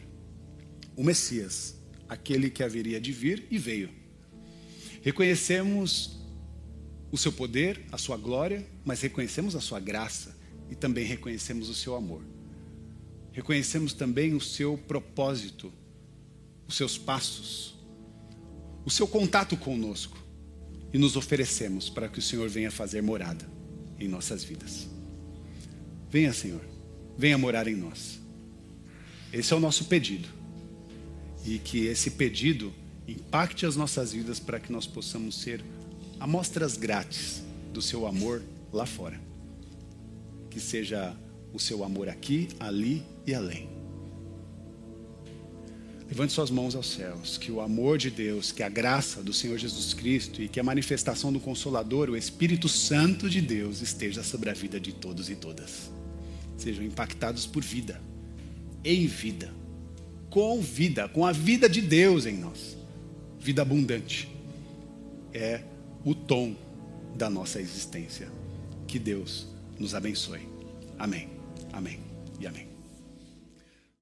o 0.95 1.03
Messias, 1.03 1.75
aquele 2.07 2.49
que 2.49 2.63
haveria 2.63 3.01
de 3.01 3.11
vir 3.11 3.45
e 3.51 3.57
veio. 3.57 3.89
Reconhecemos 5.01 6.17
o 7.11 7.17
seu 7.17 7.31
poder, 7.31 7.85
a 7.91 7.97
sua 7.97 8.17
glória, 8.17 8.65
mas 8.83 9.01
reconhecemos 9.01 9.55
a 9.55 9.61
sua 9.61 9.79
graça 9.79 10.35
e 10.69 10.75
também 10.75 11.05
reconhecemos 11.05 11.69
o 11.69 11.73
seu 11.73 11.95
amor. 11.95 12.21
Reconhecemos 13.31 13.93
também 13.93 14.33
o 14.33 14.41
seu 14.41 14.77
propósito, 14.77 15.71
os 16.67 16.75
seus 16.75 16.97
passos, 16.97 17.75
o 18.85 18.89
seu 18.89 19.07
contato 19.07 19.55
conosco 19.55 20.17
e 20.93 20.97
nos 20.97 21.15
oferecemos 21.15 21.89
para 21.89 22.07
que 22.09 22.19
o 22.19 22.21
Senhor 22.21 22.49
venha 22.49 22.71
fazer 22.71 23.01
morada 23.01 23.47
em 23.99 24.07
nossas 24.07 24.43
vidas. 24.43 24.87
Venha, 26.09 26.33
Senhor, 26.33 26.61
venha 27.17 27.37
morar 27.37 27.67
em 27.67 27.75
nós. 27.75 28.19
Esse 29.31 29.53
é 29.53 29.55
o 29.55 29.59
nosso 29.59 29.85
pedido. 29.85 30.27
E 31.45 31.59
que 31.59 31.85
esse 31.85 32.11
pedido 32.11 32.73
impacte 33.07 33.65
as 33.65 33.75
nossas 33.75 34.11
vidas 34.13 34.39
para 34.39 34.59
que 34.59 34.71
nós 34.71 34.85
possamos 34.85 35.35
ser 35.35 35.63
amostras 36.19 36.77
grátis 36.77 37.41
do 37.73 37.81
seu 37.81 38.05
amor 38.07 38.41
lá 38.71 38.85
fora. 38.85 39.19
Que 40.49 40.59
seja 40.59 41.15
o 41.53 41.59
seu 41.59 41.83
amor 41.83 42.09
aqui, 42.09 42.47
ali 42.59 43.03
e 43.25 43.33
além. 43.33 43.69
Levante 46.07 46.31
suas 46.31 46.49
mãos 46.49 46.73
aos 46.73 46.87
céus, 46.87 47.37
que 47.37 47.51
o 47.51 47.59
amor 47.59 47.97
de 47.97 48.09
Deus, 48.09 48.51
que 48.51 48.63
a 48.63 48.69
graça 48.69 49.21
do 49.21 49.33
Senhor 49.33 49.57
Jesus 49.57 49.93
Cristo 49.93 50.41
e 50.41 50.47
que 50.47 50.59
a 50.59 50.63
manifestação 50.63 51.33
do 51.33 51.39
Consolador, 51.39 52.09
o 52.09 52.15
Espírito 52.15 52.69
Santo 52.69 53.29
de 53.29 53.41
Deus, 53.41 53.81
esteja 53.81 54.23
sobre 54.23 54.49
a 54.49 54.53
vida 54.53 54.79
de 54.79 54.93
todos 54.93 55.29
e 55.29 55.35
todas. 55.35 55.91
Sejam 56.57 56.83
impactados 56.85 57.45
por 57.45 57.61
vida, 57.61 58.01
em 58.85 59.05
vida, 59.05 59.53
com 60.29 60.61
vida, 60.61 61.09
com 61.09 61.25
a 61.25 61.33
vida 61.33 61.67
de 61.67 61.81
Deus 61.81 62.25
em 62.25 62.37
nós. 62.37 62.77
Vida 63.37 63.61
abundante. 63.61 64.29
É 65.33 65.61
o 66.07 66.15
tom 66.15 66.55
da 67.17 67.29
nossa 67.29 67.59
existência. 67.59 68.29
Que 68.87 68.97
Deus 68.97 69.45
nos 69.77 69.93
abençoe. 69.93 70.47
Amém. 70.97 71.29
Amém 71.73 71.99
e 72.39 72.47
amém. 72.47 72.66